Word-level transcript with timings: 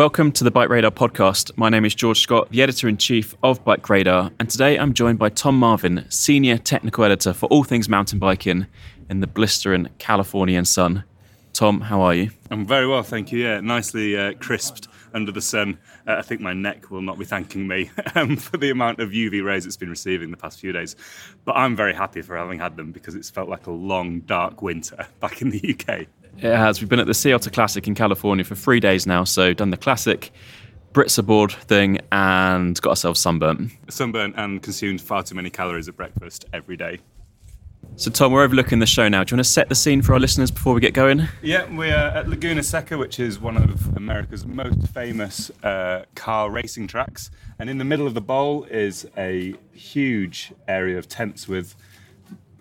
Welcome 0.00 0.32
to 0.32 0.44
the 0.44 0.50
Bike 0.50 0.70
Radar 0.70 0.90
podcast. 0.90 1.54
My 1.58 1.68
name 1.68 1.84
is 1.84 1.94
George 1.94 2.20
Scott, 2.20 2.48
the 2.48 2.62
editor 2.62 2.88
in 2.88 2.96
chief 2.96 3.34
of 3.42 3.62
Bike 3.66 3.86
Radar, 3.90 4.30
and 4.40 4.48
today 4.48 4.78
I'm 4.78 4.94
joined 4.94 5.18
by 5.18 5.28
Tom 5.28 5.58
Marvin, 5.58 6.06
senior 6.08 6.56
technical 6.56 7.04
editor 7.04 7.34
for 7.34 7.44
all 7.50 7.64
things 7.64 7.86
mountain 7.86 8.18
biking 8.18 8.66
in 9.10 9.20
the 9.20 9.26
blistering 9.26 9.90
Californian 9.98 10.64
sun. 10.64 11.04
Tom, 11.52 11.82
how 11.82 12.00
are 12.00 12.14
you? 12.14 12.30
I'm 12.50 12.64
very 12.64 12.86
well, 12.86 13.02
thank 13.02 13.30
you. 13.30 13.40
Yeah, 13.40 13.60
nicely 13.60 14.16
uh, 14.16 14.32
crisped 14.40 14.88
under 15.12 15.32
the 15.32 15.42
sun. 15.42 15.78
Uh, 16.06 16.14
I 16.14 16.22
think 16.22 16.40
my 16.40 16.54
neck 16.54 16.90
will 16.90 17.02
not 17.02 17.18
be 17.18 17.26
thanking 17.26 17.68
me 17.68 17.90
um, 18.14 18.36
for 18.36 18.56
the 18.56 18.70
amount 18.70 19.00
of 19.00 19.10
UV 19.10 19.44
rays 19.44 19.66
it's 19.66 19.76
been 19.76 19.90
receiving 19.90 20.30
the 20.30 20.38
past 20.38 20.60
few 20.60 20.72
days. 20.72 20.96
But 21.44 21.56
I'm 21.58 21.76
very 21.76 21.92
happy 21.92 22.22
for 22.22 22.38
having 22.38 22.58
had 22.58 22.78
them 22.78 22.90
because 22.92 23.14
it's 23.14 23.28
felt 23.28 23.50
like 23.50 23.66
a 23.66 23.70
long, 23.70 24.20
dark 24.20 24.62
winter 24.62 25.06
back 25.20 25.42
in 25.42 25.50
the 25.50 25.76
UK. 25.78 26.06
It 26.42 26.56
has. 26.56 26.80
We've 26.80 26.88
been 26.88 27.00
at 27.00 27.06
the 27.06 27.12
Sea 27.12 27.34
Otter 27.34 27.50
Classic 27.50 27.86
in 27.86 27.94
California 27.94 28.44
for 28.44 28.54
three 28.54 28.80
days 28.80 29.06
now, 29.06 29.24
so 29.24 29.52
done 29.52 29.68
the 29.68 29.76
classic 29.76 30.32
Brits 30.94 31.18
aboard 31.18 31.52
thing 31.52 32.00
and 32.10 32.80
got 32.80 32.90
ourselves 32.90 33.20
sunburnt. 33.20 33.72
Sunburnt 33.88 34.34
and 34.38 34.62
consumed 34.62 35.02
far 35.02 35.22
too 35.22 35.34
many 35.34 35.50
calories 35.50 35.86
at 35.86 35.96
breakfast 35.96 36.46
every 36.54 36.78
day. 36.78 36.98
So, 37.96 38.10
Tom, 38.10 38.32
we're 38.32 38.42
overlooking 38.42 38.78
the 38.78 38.86
show 38.86 39.06
now. 39.08 39.22
Do 39.22 39.32
you 39.32 39.36
want 39.36 39.44
to 39.44 39.52
set 39.52 39.68
the 39.68 39.74
scene 39.74 40.00
for 40.00 40.14
our 40.14 40.20
listeners 40.20 40.50
before 40.50 40.72
we 40.72 40.80
get 40.80 40.94
going? 40.94 41.28
Yeah, 41.42 41.66
we're 41.70 41.94
at 41.94 42.26
Laguna 42.26 42.62
Seca, 42.62 42.96
which 42.96 43.20
is 43.20 43.38
one 43.38 43.58
of 43.58 43.94
America's 43.96 44.46
most 44.46 44.88
famous 44.88 45.50
uh, 45.62 46.04
car 46.14 46.50
racing 46.50 46.86
tracks. 46.86 47.30
And 47.58 47.68
in 47.68 47.76
the 47.76 47.84
middle 47.84 48.06
of 48.06 48.14
the 48.14 48.22
bowl 48.22 48.64
is 48.64 49.06
a 49.18 49.54
huge 49.72 50.52
area 50.66 50.96
of 50.96 51.06
tents 51.06 51.46
with 51.46 51.74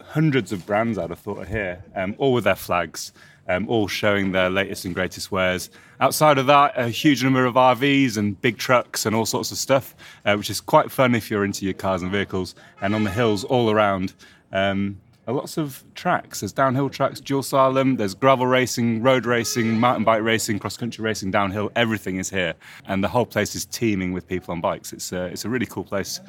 hundreds 0.02 0.52
of 0.52 0.66
brands, 0.66 0.98
I'd 0.98 1.10
have 1.12 1.20
thought, 1.20 1.38
are 1.38 1.46
here, 1.46 1.86
um, 1.96 2.16
all 2.18 2.34
with 2.34 2.44
their 2.44 2.56
flags. 2.56 3.14
Um, 3.50 3.68
all 3.68 3.88
showing 3.88 4.32
their 4.32 4.50
latest 4.50 4.86
and 4.86 4.94
greatest 4.94 5.32
wares. 5.32 5.72
Outside 6.00 6.38
of 6.38 6.46
that, 6.46 6.74
a 6.76 6.88
huge 6.88 7.24
number 7.24 7.46
of 7.46 7.56
RVs 7.56 8.16
and 8.16 8.40
big 8.40 8.60
trucks 8.60 9.08
and 9.08 9.16
all 9.16 9.26
sorts 9.26 9.52
of 9.52 9.58
stuff, 9.58 9.96
uh, 10.24 10.36
which 10.36 10.52
is 10.52 10.62
quite 10.62 10.92
fun 10.92 11.16
if 11.16 11.32
you're 11.32 11.44
into 11.44 11.66
your 11.66 11.74
cars 11.74 12.04
and 12.04 12.12
vehicles. 12.12 12.54
And 12.80 12.94
on 12.94 13.04
the 13.04 13.10
hills 13.10 13.44
all 13.44 13.72
around, 13.72 14.14
um, 14.52 15.02
lots 15.34 15.58
of 15.58 15.84
tracks. 15.96 16.40
There's 16.42 16.52
downhill 16.52 16.90
tracks, 16.90 17.20
dual 17.20 17.42
slalom, 17.42 17.98
there's 17.98 18.14
gravel 18.14 18.48
racing, 18.48 19.02
road 19.02 19.26
racing, 19.26 19.80
mountain 19.80 20.04
bike 20.04 20.24
racing, 20.24 20.60
cross 20.60 20.78
country 20.78 21.04
racing, 21.04 21.32
downhill. 21.32 21.72
Everything 21.76 22.18
is 22.18 22.30
here, 22.30 22.54
and 22.86 23.04
the 23.04 23.08
whole 23.08 23.26
place 23.26 23.56
is 23.56 23.66
teeming 23.66 24.14
with 24.14 24.28
people 24.28 24.52
on 24.52 24.62
bikes. 24.62 24.94
It's 24.94 25.12
a, 25.12 25.26
it's 25.26 25.46
a 25.46 25.50
really 25.50 25.66
cool 25.66 25.84
place, 25.84 26.20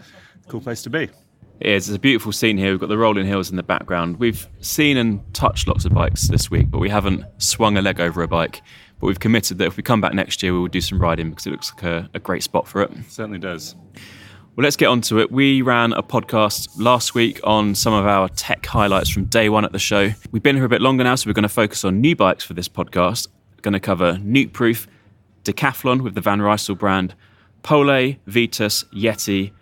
cool 0.49 0.61
place 0.61 0.83
to 0.83 0.91
be. 0.91 1.09
It 1.61 1.73
is. 1.73 1.91
It's 1.91 1.97
a 1.97 2.01
beautiful 2.01 2.33
scene 2.33 2.57
here. 2.57 2.71
We've 2.71 2.81
got 2.81 2.89
the 2.89 2.97
rolling 2.97 3.27
hills 3.27 3.51
in 3.51 3.57
the 3.57 3.63
background. 3.63 4.17
We've 4.17 4.49
seen 4.61 4.97
and 4.97 5.23
touched 5.35 5.69
lots 5.69 5.85
of 5.85 5.93
bikes 5.93 6.29
this 6.29 6.51
week, 6.51 6.71
but 6.71 6.79
we 6.79 6.89
haven't 6.89 7.23
swung 7.37 7.77
a 7.77 7.83
leg 7.83 8.01
over 8.01 8.23
a 8.23 8.29
bike. 8.29 8.63
But 8.99 9.09
we've 9.09 9.21
committed 9.21 9.59
that 9.59 9.67
if 9.67 9.77
we 9.77 9.83
come 9.83 10.01
back 10.01 10.15
next 10.15 10.43
year, 10.43 10.55
we 10.55 10.61
will 10.61 10.69
do 10.69 10.81
some 10.81 10.99
riding 10.99 11.29
because 11.29 11.47
it 11.47 11.51
looks 11.51 11.71
like 11.75 11.83
a, 11.83 12.09
a 12.15 12.19
great 12.19 12.43
spot 12.43 12.67
for 12.67 12.81
it. 12.81 12.91
Certainly 13.09 13.41
does. 13.41 13.77
Well, 14.57 14.65
let's 14.65 14.77
get 14.77 14.87
on 14.87 15.03
to 15.03 15.21
it. 15.21 15.31
We 15.31 15.61
ran 15.61 15.93
a 15.93 16.03
podcast 16.03 16.69
last 16.77 17.15
week 17.15 17.41
on 17.45 17.75
some 17.75 17.93
of 17.93 18.07
our 18.07 18.31
tech 18.31 18.65
highlights 18.65 19.11
from 19.11 19.27
day 19.27 19.51
one 19.51 19.67
at 19.67 19.73
the 19.73 19.79
show. 19.79 20.11
We've 20.33 20.43
been 20.43 20.57
here 20.57 20.65
a 20.65 20.69
bit 20.69 20.81
longer 20.81 21.05
now, 21.05 21.15
so 21.15 21.29
we're 21.29 21.35
going 21.35 21.43
to 21.43 21.49
focus 21.51 21.85
on 21.85 22.01
new 22.01 22.17
bikes 22.17 22.43
for 22.43 22.55
this 22.55 22.71
podcast. 22.71 23.29
We're 23.57 23.63
going 23.63 23.75
to 23.75 23.81
cover 23.81 24.15
Nukeproof, 24.15 24.87
Decathlon 25.45 26.01
with 26.01 26.15
the 26.15 26.23
Van 26.23 26.41
Rysel 26.41 26.79
brand, 26.79 27.15
Pole, 27.63 28.15
Vitus, 28.27 28.85
Yeti, 28.95 29.53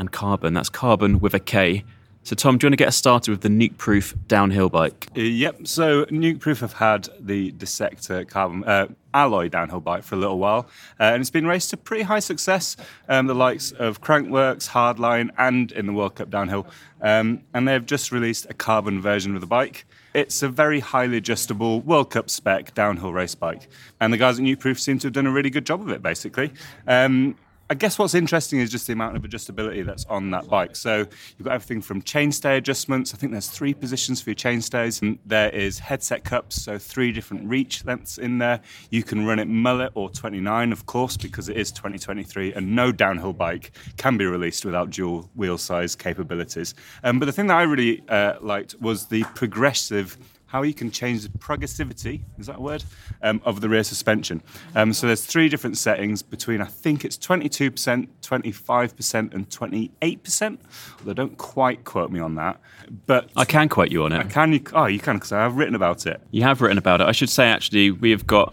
and 0.00 0.10
Karbon. 0.10 0.54
That's 0.54 0.70
Karbon 0.70 1.20
with 1.20 1.34
a 1.34 1.38
K. 1.38 1.84
So, 2.22 2.36
Tom, 2.36 2.58
do 2.58 2.64
you 2.64 2.68
want 2.68 2.74
to 2.74 2.76
get 2.76 2.88
us 2.88 2.96
started 2.96 3.30
with 3.30 3.40
the 3.40 3.48
Nukeproof 3.48 4.14
downhill 4.28 4.68
bike? 4.68 5.08
Uh, 5.16 5.20
yep. 5.20 5.66
So, 5.66 6.04
Nukeproof 6.06 6.60
have 6.60 6.74
had 6.74 7.08
the 7.18 7.50
Dissector 7.52 8.24
carbon 8.26 8.62
uh, 8.64 8.88
alloy 9.14 9.48
downhill 9.48 9.80
bike 9.80 10.04
for 10.04 10.16
a 10.16 10.18
little 10.18 10.38
while, 10.38 10.66
uh, 10.98 11.04
and 11.04 11.22
it's 11.22 11.30
been 11.30 11.46
raced 11.46 11.70
to 11.70 11.78
pretty 11.78 12.02
high 12.02 12.18
success. 12.18 12.76
Um, 13.08 13.26
the 13.26 13.34
likes 13.34 13.72
of 13.72 14.02
Crankworx, 14.02 14.68
Hardline, 14.68 15.30
and 15.38 15.72
in 15.72 15.86
the 15.86 15.94
World 15.94 16.16
Cup 16.16 16.30
downhill. 16.30 16.66
Um, 17.00 17.42
and 17.54 17.66
they've 17.66 17.84
just 17.84 18.12
released 18.12 18.46
a 18.50 18.54
carbon 18.54 19.00
version 19.00 19.34
of 19.34 19.40
the 19.40 19.46
bike. 19.46 19.86
It's 20.12 20.42
a 20.42 20.48
very 20.48 20.80
highly 20.80 21.16
adjustable 21.16 21.80
World 21.80 22.10
Cup 22.10 22.28
spec 22.28 22.74
downhill 22.74 23.14
race 23.14 23.34
bike, 23.34 23.68
and 23.98 24.12
the 24.12 24.18
guys 24.18 24.38
at 24.38 24.44
Nukeproof 24.44 24.78
seem 24.78 24.98
to 24.98 25.06
have 25.06 25.14
done 25.14 25.26
a 25.26 25.32
really 25.32 25.50
good 25.50 25.64
job 25.64 25.80
of 25.80 25.88
it. 25.88 26.02
Basically. 26.02 26.52
Um, 26.86 27.36
I 27.70 27.74
guess 27.74 28.00
what's 28.00 28.14
interesting 28.16 28.58
is 28.58 28.68
just 28.68 28.88
the 28.88 28.94
amount 28.94 29.16
of 29.16 29.22
adjustability 29.22 29.86
that's 29.86 30.04
on 30.06 30.32
that 30.32 30.48
bike. 30.48 30.74
So 30.74 30.98
you've 31.38 31.44
got 31.44 31.52
everything 31.52 31.80
from 31.80 32.02
chainstay 32.02 32.56
adjustments. 32.56 33.14
I 33.14 33.16
think 33.16 33.30
there's 33.30 33.48
three 33.48 33.74
positions 33.74 34.20
for 34.20 34.30
your 34.30 34.34
chainstays. 34.34 35.00
And 35.00 35.20
there 35.24 35.50
is 35.50 35.78
headset 35.78 36.24
cups, 36.24 36.60
so 36.60 36.78
three 36.78 37.12
different 37.12 37.48
reach 37.48 37.84
lengths 37.84 38.18
in 38.18 38.38
there. 38.38 38.60
You 38.90 39.04
can 39.04 39.24
run 39.24 39.38
it 39.38 39.46
mullet 39.46 39.92
or 39.94 40.10
29, 40.10 40.72
of 40.72 40.86
course, 40.86 41.16
because 41.16 41.48
it 41.48 41.56
is 41.56 41.70
2023, 41.70 42.54
and 42.54 42.74
no 42.74 42.90
downhill 42.90 43.32
bike 43.32 43.70
can 43.98 44.16
be 44.16 44.26
released 44.26 44.64
without 44.64 44.90
dual 44.90 45.30
wheel 45.36 45.56
size 45.56 45.94
capabilities. 45.94 46.74
Um, 47.04 47.20
but 47.20 47.26
the 47.26 47.32
thing 47.32 47.46
that 47.46 47.56
I 47.56 47.62
really 47.62 48.02
uh, 48.08 48.34
liked 48.40 48.74
was 48.80 49.06
the 49.06 49.22
progressive 49.36 50.18
how 50.50 50.62
you 50.62 50.74
can 50.74 50.90
change 50.90 51.22
the 51.22 51.28
progressivity, 51.38 52.22
is 52.38 52.46
that 52.46 52.56
a 52.56 52.60
word, 52.60 52.82
um, 53.22 53.40
of 53.44 53.60
the 53.60 53.68
rear 53.68 53.84
suspension. 53.84 54.42
Um, 54.74 54.92
so 54.92 55.06
there's 55.06 55.24
three 55.24 55.48
different 55.48 55.78
settings 55.78 56.22
between, 56.22 56.60
I 56.60 56.64
think 56.64 57.04
it's 57.04 57.16
22%, 57.16 58.08
25% 58.20 59.34
and 59.34 59.48
28%, 59.48 60.58
although 60.98 61.12
don't 61.12 61.38
quite 61.38 61.84
quote 61.84 62.10
me 62.10 62.18
on 62.18 62.34
that. 62.34 62.60
But 63.06 63.30
I 63.36 63.44
can 63.44 63.68
quote 63.68 63.92
you 63.92 64.02
on 64.02 64.12
it. 64.12 64.18
I 64.18 64.24
can, 64.24 64.52
you, 64.52 64.60
oh, 64.72 64.86
you 64.86 64.98
can, 64.98 65.16
because 65.16 65.30
I 65.30 65.38
have 65.40 65.56
written 65.56 65.76
about 65.76 66.04
it. 66.06 66.20
You 66.32 66.42
have 66.42 66.60
written 66.60 66.78
about 66.78 67.00
it. 67.00 67.06
I 67.06 67.12
should 67.12 67.30
say, 67.30 67.46
actually, 67.46 67.92
we 67.92 68.10
have 68.10 68.26
got 68.26 68.52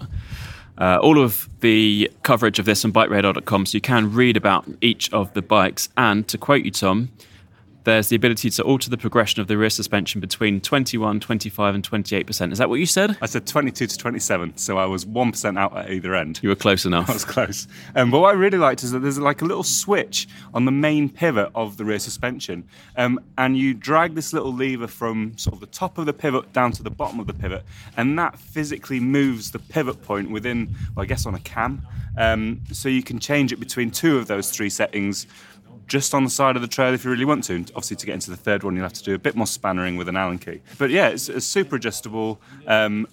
uh, 0.77 0.99
all 1.01 1.19
of 1.19 1.49
the 1.61 2.11
coverage 2.21 2.59
of 2.59 2.65
this 2.65 2.85
on 2.85 2.93
bikeradar.com, 2.93 3.65
so 3.65 3.75
you 3.75 3.81
can 3.81 4.13
read 4.13 4.37
about 4.37 4.67
each 4.81 5.11
of 5.11 5.33
the 5.33 5.41
bikes. 5.41 5.89
And 5.97 6.27
to 6.27 6.37
quote 6.37 6.63
you, 6.63 6.69
Tom, 6.69 7.09
there's 7.87 8.09
the 8.09 8.17
ability 8.17 8.49
to 8.49 8.63
alter 8.63 8.89
the 8.89 8.97
progression 8.97 9.39
of 9.39 9.47
the 9.47 9.57
rear 9.57 9.69
suspension 9.69 10.19
between 10.19 10.59
21, 10.59 11.21
25, 11.21 11.73
and 11.73 11.89
28%. 11.89 12.51
Is 12.51 12.57
that 12.57 12.67
what 12.67 12.81
you 12.81 12.85
said? 12.85 13.17
I 13.21 13.27
said 13.27 13.47
22 13.47 13.87
to 13.87 13.97
27, 13.97 14.57
so 14.57 14.77
I 14.77 14.85
was 14.85 15.05
1% 15.05 15.57
out 15.57 15.77
at 15.77 15.89
either 15.89 16.13
end. 16.13 16.41
You 16.43 16.49
were 16.49 16.55
close 16.55 16.85
enough. 16.89 17.09
I 17.09 17.13
was 17.13 17.23
close. 17.23 17.65
Um, 17.95 18.11
but 18.11 18.19
what 18.19 18.35
I 18.35 18.37
really 18.37 18.57
liked 18.57 18.83
is 18.83 18.91
that 18.91 18.99
there's 18.99 19.17
like 19.17 19.41
a 19.41 19.45
little 19.45 19.63
switch 19.63 20.27
on 20.53 20.65
the 20.65 20.71
main 20.71 21.07
pivot 21.07 21.49
of 21.55 21.77
the 21.77 21.85
rear 21.85 21.97
suspension. 21.97 22.67
Um, 22.97 23.21
and 23.37 23.57
you 23.57 23.73
drag 23.73 24.15
this 24.15 24.33
little 24.33 24.53
lever 24.53 24.87
from 24.87 25.37
sort 25.37 25.53
of 25.53 25.61
the 25.61 25.67
top 25.67 25.97
of 25.97 26.05
the 26.05 26.13
pivot 26.13 26.51
down 26.51 26.73
to 26.73 26.83
the 26.83 26.91
bottom 26.91 27.21
of 27.21 27.27
the 27.27 27.33
pivot. 27.33 27.63
And 27.95 28.19
that 28.19 28.37
physically 28.37 28.99
moves 28.99 29.51
the 29.51 29.59
pivot 29.59 30.03
point 30.03 30.29
within, 30.29 30.75
well, 30.93 31.03
I 31.03 31.05
guess, 31.05 31.25
on 31.25 31.35
a 31.35 31.39
cam. 31.39 31.87
Um, 32.17 32.63
so 32.73 32.89
you 32.89 33.01
can 33.01 33.17
change 33.17 33.53
it 33.53 33.61
between 33.61 33.91
two 33.91 34.17
of 34.17 34.27
those 34.27 34.51
three 34.51 34.69
settings 34.69 35.25
just 35.87 36.13
on 36.13 36.23
the 36.23 36.29
side 36.29 36.55
of 36.55 36.61
the 36.61 36.67
trail 36.67 36.93
if 36.93 37.03
you 37.03 37.11
really 37.11 37.25
want 37.25 37.43
to. 37.45 37.55
And 37.55 37.71
obviously, 37.71 37.97
to 37.97 38.05
get 38.05 38.13
into 38.13 38.29
the 38.29 38.37
third 38.37 38.63
one, 38.63 38.75
you'll 38.75 38.83
have 38.83 38.93
to 38.93 39.03
do 39.03 39.15
a 39.15 39.19
bit 39.19 39.35
more 39.35 39.45
spannering 39.45 39.97
with 39.97 40.09
an 40.09 40.17
Allen 40.17 40.37
key. 40.37 40.61
But 40.77 40.89
yeah, 40.89 41.09
it's, 41.09 41.29
it's 41.29 41.45
super 41.45 41.75
adjustable. 41.75 42.39
Um, 42.67 43.07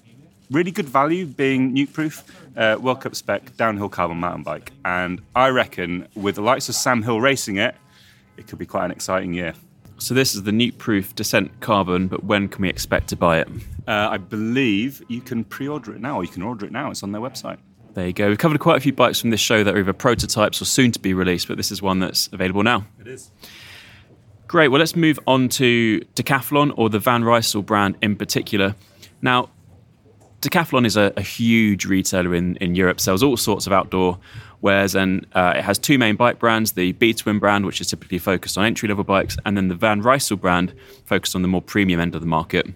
really 0.51 0.71
good 0.71 0.89
value 0.89 1.27
being 1.27 1.75
Nukeproof, 1.75 2.23
uh, 2.57 2.79
World 2.81 3.01
Cup 3.01 3.15
spec 3.15 3.57
downhill 3.57 3.89
carbon 3.89 4.19
mountain 4.19 4.43
bike. 4.43 4.73
And 4.85 5.23
I 5.35 5.49
reckon 5.49 6.09
with 6.15 6.35
the 6.37 6.43
likes 6.43 6.69
of 6.69 6.75
Sam 6.75 7.03
Hill 7.03 7.21
racing 7.21 7.57
it, 7.57 7.75
it 8.37 8.47
could 8.47 8.59
be 8.59 8.67
quite 8.67 8.85
an 8.85 8.91
exciting 8.91 9.33
year. 9.33 9.55
So 9.99 10.13
this 10.13 10.35
is 10.35 10.43
the 10.43 10.51
nuke 10.51 10.77
proof 10.79 11.15
Dissent 11.15 11.61
carbon, 11.61 12.09
but 12.09 12.25
when 12.25 12.49
can 12.49 12.63
we 12.63 12.69
expect 12.69 13.09
to 13.09 13.17
buy 13.17 13.39
it? 13.39 13.49
Uh, 13.87 14.09
I 14.11 14.17
believe 14.17 15.03
you 15.09 15.21
can 15.21 15.45
pre 15.45 15.69
order 15.69 15.95
it 15.95 16.01
now, 16.01 16.17
or 16.17 16.25
you 16.25 16.31
can 16.31 16.43
order 16.43 16.67
it 16.67 16.73
now. 16.73 16.91
It's 16.91 17.03
on 17.03 17.13
their 17.13 17.21
website. 17.23 17.59
There 17.95 18.09
you 18.09 18.13
go. 18.13 18.29
We've 18.29 18.39
covered 18.39 18.59
quite 18.59 18.77
a 18.77 18.81
few 18.81 18.93
bikes 18.93 19.21
from 19.21 19.31
this 19.31 19.41
show 19.41 19.63
that 19.63 19.73
are 19.73 19.79
either 19.79 19.93
prototypes 19.93 20.61
or 20.61 20.65
soon 20.65 20.91
to 20.93 20.99
be 20.99 21.15
released, 21.15 21.47
but 21.47 21.57
this 21.57 21.71
is 21.71 21.81
one 21.81 22.01
that's 22.01 22.29
available 22.33 22.65
now. 22.65 22.87
It 23.01 23.07
is. 23.07 23.31
Great. 24.49 24.69
Well, 24.69 24.81
let's 24.81 24.97
move 24.97 25.19
on 25.29 25.49
to 25.51 26.01
Decathlon 26.17 26.75
or 26.77 26.91
the 26.91 26.99
Van 26.99 27.23
Rysel 27.23 27.65
brand 27.65 27.97
in 28.03 28.17
particular. 28.17 28.75
Now, 29.23 29.49
Decathlon 30.41 30.85
is 30.85 30.97
a, 30.97 31.13
a 31.17 31.23
huge 31.23 31.87
retailer 31.87 32.35
in, 32.35 32.57
in 32.57 32.75
Europe, 32.75 33.01
sells 33.01 33.23
all 33.23 33.37
sorts 33.37 33.67
of 33.67 33.73
outdoor 33.73 34.19
wares, 34.61 34.97
and 34.97 35.25
uh, 35.33 35.55
it 35.57 35.63
has 35.63 35.79
two 35.79 35.97
main 35.97 36.17
bike 36.17 36.41
brands 36.41 36.73
the 36.73 36.93
B 36.93 37.15
Twin 37.15 37.39
brand, 37.39 37.65
which 37.65 37.81
is 37.81 37.87
typically 37.87 38.19
focused 38.19 38.59
on 38.59 38.65
entry 38.65 38.89
level 38.89 39.05
bikes, 39.05 39.37
and 39.47 39.57
then 39.57 39.69
the 39.69 39.75
Van 39.75 40.03
Rysel 40.03 40.39
brand, 40.39 40.75
focused 41.07 41.37
on 41.37 41.43
the 41.43 41.49
more 41.49 41.63
premium 41.63 42.01
end 42.01 42.15
of 42.15 42.21
the 42.21 42.27
market. 42.27 42.67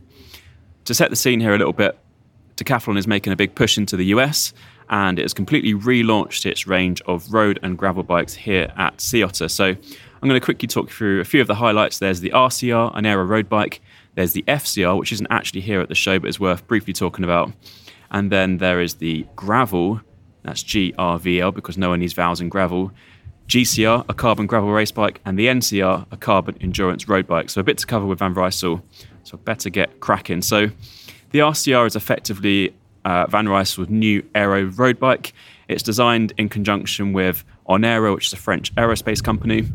To 0.84 0.94
set 0.94 1.10
the 1.10 1.16
scene 1.16 1.40
here 1.40 1.54
a 1.54 1.58
little 1.58 1.72
bit, 1.72 1.98
Decathlon 2.56 2.96
is 2.96 3.06
making 3.06 3.32
a 3.32 3.36
big 3.36 3.54
push 3.54 3.76
into 3.76 3.96
the 3.96 4.06
US 4.06 4.52
and 4.90 5.18
it 5.18 5.22
has 5.22 5.34
completely 5.34 5.74
relaunched 5.74 6.46
its 6.46 6.66
range 6.66 7.00
of 7.02 7.32
road 7.32 7.58
and 7.62 7.76
gravel 7.76 8.02
bikes 8.02 8.34
here 8.34 8.72
at 8.76 9.00
Sea 9.00 9.22
Otter. 9.22 9.48
So 9.48 9.66
I'm 9.66 10.28
going 10.28 10.40
to 10.40 10.44
quickly 10.44 10.66
talk 10.66 10.90
through 10.90 11.20
a 11.20 11.24
few 11.24 11.40
of 11.40 11.46
the 11.46 11.54
highlights. 11.54 11.98
There's 11.98 12.20
the 12.20 12.30
RCR, 12.30 12.96
an 12.96 13.06
aero 13.06 13.24
road 13.24 13.48
bike. 13.48 13.80
There's 14.14 14.32
the 14.32 14.42
FCR, 14.48 14.98
which 14.98 15.12
isn't 15.12 15.28
actually 15.30 15.60
here 15.60 15.80
at 15.80 15.88
the 15.88 15.94
show, 15.94 16.18
but 16.18 16.28
is 16.28 16.40
worth 16.40 16.66
briefly 16.66 16.92
talking 16.92 17.24
about. 17.24 17.52
And 18.10 18.32
then 18.32 18.58
there 18.58 18.80
is 18.80 18.94
the 18.94 19.26
gravel, 19.36 20.00
that's 20.42 20.64
GRVL 20.64 21.54
because 21.54 21.76
no 21.76 21.90
one 21.90 22.00
needs 22.00 22.14
vowels 22.14 22.40
in 22.40 22.48
gravel. 22.48 22.90
GCR, 23.48 24.04
a 24.08 24.14
carbon 24.14 24.46
gravel 24.46 24.70
race 24.70 24.90
bike, 24.90 25.20
and 25.24 25.38
the 25.38 25.46
NCR, 25.46 26.06
a 26.10 26.16
carbon 26.16 26.56
endurance 26.60 27.08
road 27.08 27.26
bike. 27.26 27.48
So 27.48 27.60
a 27.60 27.64
bit 27.64 27.78
to 27.78 27.86
cover 27.86 28.06
with 28.06 28.18
Van 28.18 28.34
Rysel, 28.34 28.82
so 29.24 29.36
better 29.38 29.70
get 29.70 30.00
cracking. 30.00 30.42
So 30.42 30.68
the 31.30 31.38
RCR 31.38 31.86
is 31.86 31.96
effectively 31.96 32.74
uh, 33.08 33.26
Van 33.26 33.48
Rysel's 33.48 33.88
new 33.88 34.22
aero 34.34 34.64
road 34.64 35.00
bike. 35.00 35.32
It's 35.66 35.82
designed 35.82 36.34
in 36.36 36.50
conjunction 36.50 37.14
with 37.14 37.42
Onera, 37.66 38.14
which 38.14 38.26
is 38.26 38.32
a 38.34 38.36
French 38.36 38.74
aerospace 38.74 39.24
company. 39.24 39.66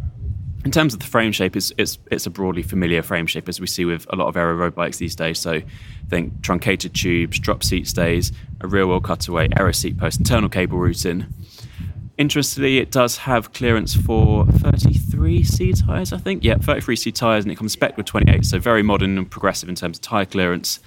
In 0.63 0.71
terms 0.71 0.93
of 0.93 0.99
the 0.99 1.07
frame 1.07 1.31
shape, 1.31 1.55
it's, 1.55 1.73
it's, 1.79 1.97
it's 2.11 2.27
a 2.27 2.29
broadly 2.29 2.61
familiar 2.61 3.01
frame 3.01 3.25
shape 3.25 3.49
as 3.49 3.59
we 3.59 3.65
see 3.65 3.85
with 3.85 4.05
a 4.13 4.15
lot 4.15 4.27
of 4.27 4.37
aero 4.37 4.53
road 4.53 4.75
bikes 4.75 4.97
these 4.97 5.15
days. 5.15 5.39
So 5.39 5.61
think 6.09 6.43
truncated 6.43 6.93
tubes, 6.93 7.39
drop 7.39 7.63
seat 7.63 7.87
stays, 7.87 8.31
a 8.61 8.67
rear 8.67 8.85
wheel 8.85 9.01
cutaway, 9.01 9.49
aero 9.57 9.71
seat 9.71 9.97
post, 9.97 10.19
internal 10.19 10.47
cable 10.47 10.77
routing. 10.77 11.25
Interestingly, 12.19 12.77
it 12.77 12.91
does 12.91 13.17
have 13.17 13.51
clearance 13.51 13.95
for 13.95 14.45
33C 14.45 15.85
tyres, 15.85 16.13
I 16.13 16.17
think. 16.17 16.43
Yeah, 16.43 16.55
33C 16.55 17.11
tyres, 17.11 17.43
and 17.43 17.51
it 17.51 17.55
comes 17.55 17.71
spec 17.73 17.97
with 17.97 18.05
28, 18.05 18.45
so 18.45 18.59
very 18.59 18.83
modern 18.83 19.17
and 19.17 19.29
progressive 19.29 19.69
in 19.69 19.75
terms 19.75 19.97
of 19.97 20.01
tyre 20.03 20.27
clearance. 20.27 20.79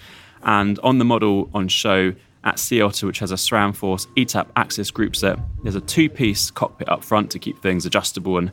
And 0.44 0.78
on 0.84 0.98
the 0.98 1.04
model 1.04 1.50
on 1.52 1.66
show, 1.66 2.14
at 2.46 2.58
Sea 2.58 2.81
Otter, 2.81 3.06
which 3.06 3.19
has 3.19 3.32
a 3.32 3.34
SRAM 3.34 3.75
Force 3.75 4.06
ETAP 4.16 4.46
AXS 4.52 4.90
group 4.93 5.16
set. 5.16 5.38
There's 5.62 5.75
a 5.75 5.81
two 5.81 6.08
piece 6.08 6.50
cockpit 6.50 6.88
up 6.88 7.04
front 7.04 7.31
to 7.32 7.38
keep 7.38 7.60
things 7.60 7.84
adjustable 7.84 8.38
and 8.38 8.50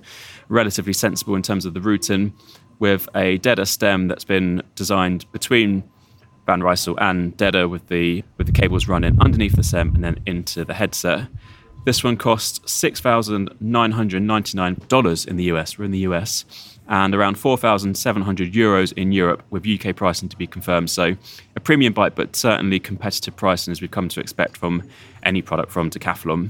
relatively 0.50 0.92
sensible 0.94 1.36
in 1.36 1.44
terms 1.44 1.66
of 1.66 1.74
the 1.74 1.80
routing, 1.80 2.34
with 2.80 3.08
a 3.16 3.38
DEDA 3.38 3.66
stem 3.68 4.10
that's 4.10 4.26
been 4.26 4.62
designed 4.76 5.32
between 5.32 5.84
Van 6.48 6.62
Rysel 6.62 6.98
and 7.00 7.38
DEDA 7.38 7.70
with 7.70 7.88
the, 7.88 8.22
with 8.38 8.48
the 8.48 8.54
cables 8.54 8.90
running 8.90 9.16
underneath 9.22 9.56
the 9.56 9.64
stem 9.64 9.96
and 9.96 10.04
then 10.04 10.20
into 10.26 10.66
the 10.66 10.74
headset. 10.74 11.30
This 11.86 12.04
one 12.04 12.18
costs 12.18 12.60
$6,999 12.60 15.28
in 15.28 15.36
the 15.38 15.44
US. 15.46 15.78
We're 15.78 15.86
in 15.86 15.92
the 15.92 16.00
US 16.00 16.44
and 16.88 17.16
around 17.16 17.38
4,700 17.38 18.54
euros 18.54 18.94
in 18.94 19.12
Europe, 19.12 19.44
with 19.50 19.66
UK 19.66 19.96
pricing 19.96 20.30
to 20.30 20.38
be 20.38 20.48
confirmed. 20.48 20.90
So, 20.90 21.16
a 21.56 21.60
premium 21.60 21.94
bike, 21.94 22.16
but 22.16 22.36
certainly 22.36 22.80
competitive 22.80 23.36
pricing 23.36 23.72
as 23.72 23.82
we've 23.82 23.92
come 23.92 24.10
to 24.10 24.20
expect 24.20 24.58
from 24.58 24.84
any 25.24 25.42
product 25.42 25.72
from 25.72 25.90
Decathlon. 25.90 26.50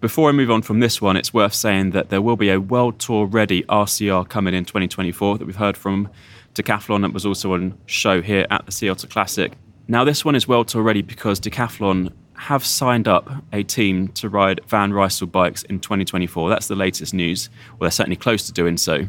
Before 0.00 0.30
I 0.30 0.32
move 0.32 0.50
on 0.50 0.62
from 0.62 0.80
this 0.80 1.02
one, 1.02 1.18
it's 1.18 1.34
worth 1.34 1.52
saying 1.52 1.90
that 1.90 2.08
there 2.08 2.22
will 2.22 2.36
be 2.36 2.48
a 2.48 2.58
World 2.58 2.98
Tour 2.98 3.26
ready 3.26 3.64
RCR 3.64 4.26
coming 4.26 4.54
in 4.54 4.64
2024 4.64 5.36
that 5.36 5.44
we've 5.44 5.56
heard 5.56 5.76
from 5.76 6.08
Decathlon 6.54 7.02
that 7.02 7.12
was 7.12 7.26
also 7.26 7.52
on 7.52 7.76
show 7.84 8.22
here 8.22 8.46
at 8.50 8.64
the 8.64 8.72
Sea 8.72 8.88
Otter 8.88 9.08
Classic. 9.08 9.52
Now, 9.88 10.04
this 10.04 10.24
one 10.24 10.34
is 10.34 10.48
World 10.48 10.68
Tour 10.68 10.82
ready 10.82 11.02
because 11.02 11.38
Decathlon 11.38 12.14
have 12.32 12.64
signed 12.64 13.08
up 13.08 13.30
a 13.52 13.62
team 13.62 14.08
to 14.12 14.30
ride 14.30 14.62
Van 14.68 14.90
Rysel 14.90 15.30
bikes 15.30 15.64
in 15.64 15.80
2024. 15.80 16.48
That's 16.48 16.68
the 16.68 16.76
latest 16.76 17.12
news. 17.12 17.50
Well, 17.72 17.80
they're 17.80 17.90
certainly 17.90 18.16
close 18.16 18.46
to 18.46 18.52
doing 18.54 18.78
so. 18.78 19.06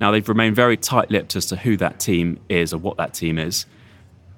Now, 0.00 0.10
they've 0.10 0.26
remained 0.26 0.56
very 0.56 0.78
tight 0.78 1.10
lipped 1.10 1.36
as 1.36 1.44
to 1.46 1.56
who 1.56 1.76
that 1.76 2.00
team 2.00 2.40
is 2.48 2.72
or 2.72 2.78
what 2.78 2.96
that 2.96 3.12
team 3.12 3.38
is. 3.38 3.66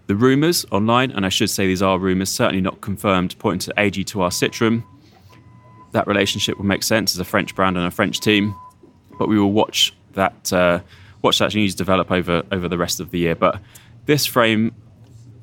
The 0.08 0.16
rumours 0.16 0.66
online, 0.72 1.12
and 1.12 1.24
I 1.24 1.28
should 1.28 1.48
say 1.48 1.68
these 1.68 1.80
are 1.80 1.96
rumours, 1.96 2.28
certainly 2.28 2.60
not 2.60 2.80
confirmed, 2.80 3.36
pointing 3.38 3.72
to 3.72 3.80
AG2R 3.80 4.30
Citroen, 4.30 4.82
that 5.92 6.06
relationship 6.06 6.58
will 6.58 6.66
make 6.66 6.82
sense 6.82 7.14
as 7.14 7.20
a 7.20 7.24
French 7.24 7.54
brand 7.54 7.76
and 7.76 7.86
a 7.86 7.90
French 7.90 8.20
team. 8.20 8.54
But 9.18 9.28
we 9.28 9.38
will 9.38 9.52
watch 9.52 9.94
that 10.12 10.52
uh, 10.52 10.80
watch 11.22 11.38
that 11.38 11.54
news 11.54 11.74
develop 11.74 12.10
over 12.10 12.42
over 12.52 12.68
the 12.68 12.78
rest 12.78 13.00
of 13.00 13.10
the 13.10 13.18
year. 13.18 13.34
But 13.34 13.60
this 14.06 14.26
frame 14.26 14.74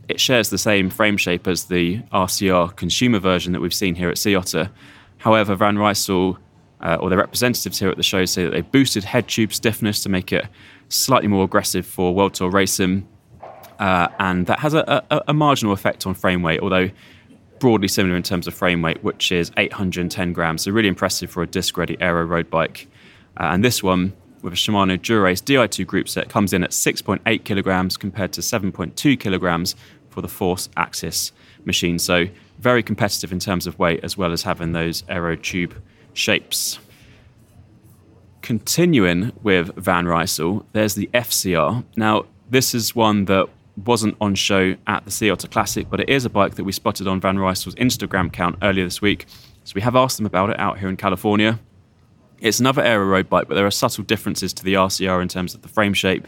it 0.10 0.20
shares 0.20 0.50
the 0.50 0.58
same 0.58 0.90
frame 0.90 1.18
shape 1.18 1.48
as 1.48 1.66
the 1.66 2.00
RCR 2.12 2.76
consumer 2.76 3.20
version 3.20 3.54
that 3.54 3.62
we've 3.62 3.74
seen 3.74 3.96
here 3.96 4.10
at 4.10 4.18
Sea 4.18 4.36
Otter. 4.36 4.70
However, 5.18 5.56
Van 5.56 5.78
Rysel 5.78 6.38
uh, 6.82 6.98
or 7.00 7.10
their 7.10 7.18
representatives 7.18 7.80
here 7.80 7.90
at 7.90 7.98
the 7.98 8.04
show 8.04 8.26
say 8.26 8.44
that 8.44 8.52
they 8.52 8.62
boosted 8.62 9.06
head 9.06 9.28
tube 9.28 9.54
stiffness 9.54 10.04
to 10.04 10.10
make 10.10 10.34
it 10.34 10.46
slightly 10.90 11.28
more 11.28 11.46
aggressive 11.46 11.86
for 11.86 12.14
World 12.14 12.34
Tour 12.34 12.50
racing. 12.50 13.08
Uh, 13.80 14.08
and 14.20 14.46
that 14.48 14.60
has 14.60 14.74
a, 14.74 15.04
a, 15.10 15.22
a, 15.30 15.34
marginal 15.34 15.74
effect 15.74 16.06
on 16.06 16.14
frame 16.14 16.44
weight, 16.44 16.60
although 16.60 16.90
broadly 17.64 17.88
similar 17.88 18.18
in 18.18 18.24
terms 18.24 18.46
of 18.46 18.54
frame 18.54 18.82
weight, 18.82 19.02
which 19.06 19.32
is 19.32 19.50
810 19.56 20.34
grams. 20.34 20.64
So 20.64 20.72
really 20.72 20.90
impressive 20.90 21.32
for 21.32 21.44
a 21.44 21.48
disc 21.48 21.78
ready 21.78 21.96
aero 22.02 22.26
road 22.26 22.50
bike. 22.50 22.90
Uh, 23.38 23.52
and 23.54 23.64
this 23.64 23.82
one, 23.82 24.12
with 24.42 24.52
a 24.52 24.56
Shimano 24.58 25.02
Dura-Ace 25.02 25.42
Di2 25.42 25.88
group 25.88 26.10
set, 26.10 26.28
comes 26.28 26.52
in 26.52 26.66
at 26.66 26.72
6.8 26.72 27.46
kilograms 27.46 27.96
compared 27.96 28.34
to 28.34 28.42
7.2 28.42 29.18
kilograms 29.18 29.78
for 30.10 30.20
the 30.20 30.28
Force 30.28 30.68
AXS 30.76 31.32
machine. 31.64 32.00
So 32.00 32.26
very 32.60 32.84
competitive 32.84 33.32
in 33.32 33.40
terms 33.40 33.66
of 33.66 33.80
weight, 33.80 34.02
as 34.04 34.18
well 34.18 34.34
as 34.34 34.44
having 34.44 34.74
those 34.74 35.06
aero 35.08 35.38
tube 35.38 35.74
shapes. 36.12 36.80
Continuing 38.42 39.32
with 39.42 39.74
Van 39.78 40.04
Rysel, 40.04 40.66
there's 40.74 40.96
the 40.96 41.10
FCR. 41.14 41.86
Now, 41.96 42.26
this 42.50 42.76
is 42.76 42.94
one 42.94 43.24
that 43.24 43.48
wasn't 43.78 44.16
on 44.22 44.36
show 44.36 44.76
at 44.88 45.06
the 45.06 45.12
Sea 45.12 45.30
Otter 45.30 45.48
Classic, 45.48 45.90
but 45.90 46.00
it 46.00 46.10
is 46.10 46.26
a 46.26 46.30
bike 46.30 46.56
that 46.56 46.64
we 46.64 46.72
spotted 46.72 47.08
on 47.08 47.20
Van 47.20 47.38
Rysel's 47.38 47.76
Instagram 47.76 48.28
account 48.28 48.58
earlier 48.62 48.86
this 48.86 49.02
week. 49.02 49.26
So 49.64 49.74
we 49.76 49.82
have 49.82 49.96
asked 49.96 50.18
them 50.18 50.26
about 50.26 50.50
it 50.50 50.60
out 50.60 50.80
here 50.80 50.90
in 50.90 50.98
California. 50.98 51.60
It's 52.40 52.60
another 52.60 52.84
aero 52.84 53.06
road 53.06 53.30
bike, 53.30 53.48
but 53.48 53.56
there 53.56 53.66
are 53.66 53.72
subtle 53.72 54.04
differences 54.04 54.54
to 54.54 54.64
the 54.64 54.74
RCR 54.74 55.22
in 55.22 55.28
terms 55.28 55.56
of 55.56 55.62
the 55.62 55.70
frame 55.70 55.94
shape. 55.94 56.28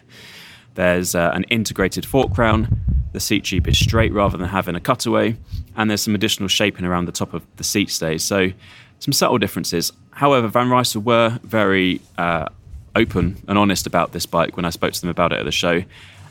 There's 0.76 1.14
uh, 1.16 1.32
an 1.34 1.44
integrated 1.46 2.06
fork 2.06 2.34
crown. 2.34 2.82
The 3.12 3.20
seat 3.20 3.46
tube 3.46 3.68
is 3.68 3.78
straight 3.78 4.12
rather 4.12 4.38
than 4.38 4.50
having 4.50 4.76
a 4.76 4.80
cutaway, 4.80 5.38
and 5.76 5.90
there's 5.90 6.02
some 6.02 6.16
additional 6.16 6.50
shaping 6.50 6.86
around 6.86 7.06
the 7.06 7.12
top 7.12 7.34
of 7.34 7.46
the 7.58 7.64
seat 7.64 7.90
stays. 7.90 8.24
So, 8.24 8.52
some 9.00 9.14
subtle 9.14 9.38
differences. 9.38 9.92
However, 10.12 10.48
Van 10.48 10.68
Rysel 10.68 11.04
were 11.04 11.40
very 11.44 12.02
uh, 12.18 12.48
open 12.96 13.38
and 13.48 13.58
honest 13.58 13.86
about 13.86 14.14
this 14.14 14.26
bike 14.26 14.56
when 14.56 14.66
I 14.66 14.70
spoke 14.70 14.94
to 14.94 15.02
them 15.02 15.10
about 15.10 15.34
it 15.34 15.40
at 15.40 15.46
the 15.46 15.52
show, 15.52 15.84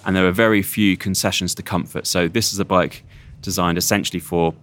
and 0.04 0.14
there 0.14 0.26
are 0.26 0.32
very 0.32 0.62
few 0.62 0.96
concessions 0.96 1.54
to 1.56 1.62
comfort. 1.62 2.06
So, 2.06 2.28
this 2.28 2.52
is 2.52 2.58
a 2.58 2.64
bike 2.64 3.04
designed 3.42 3.78
essentially 3.78 4.20
for 4.20 4.54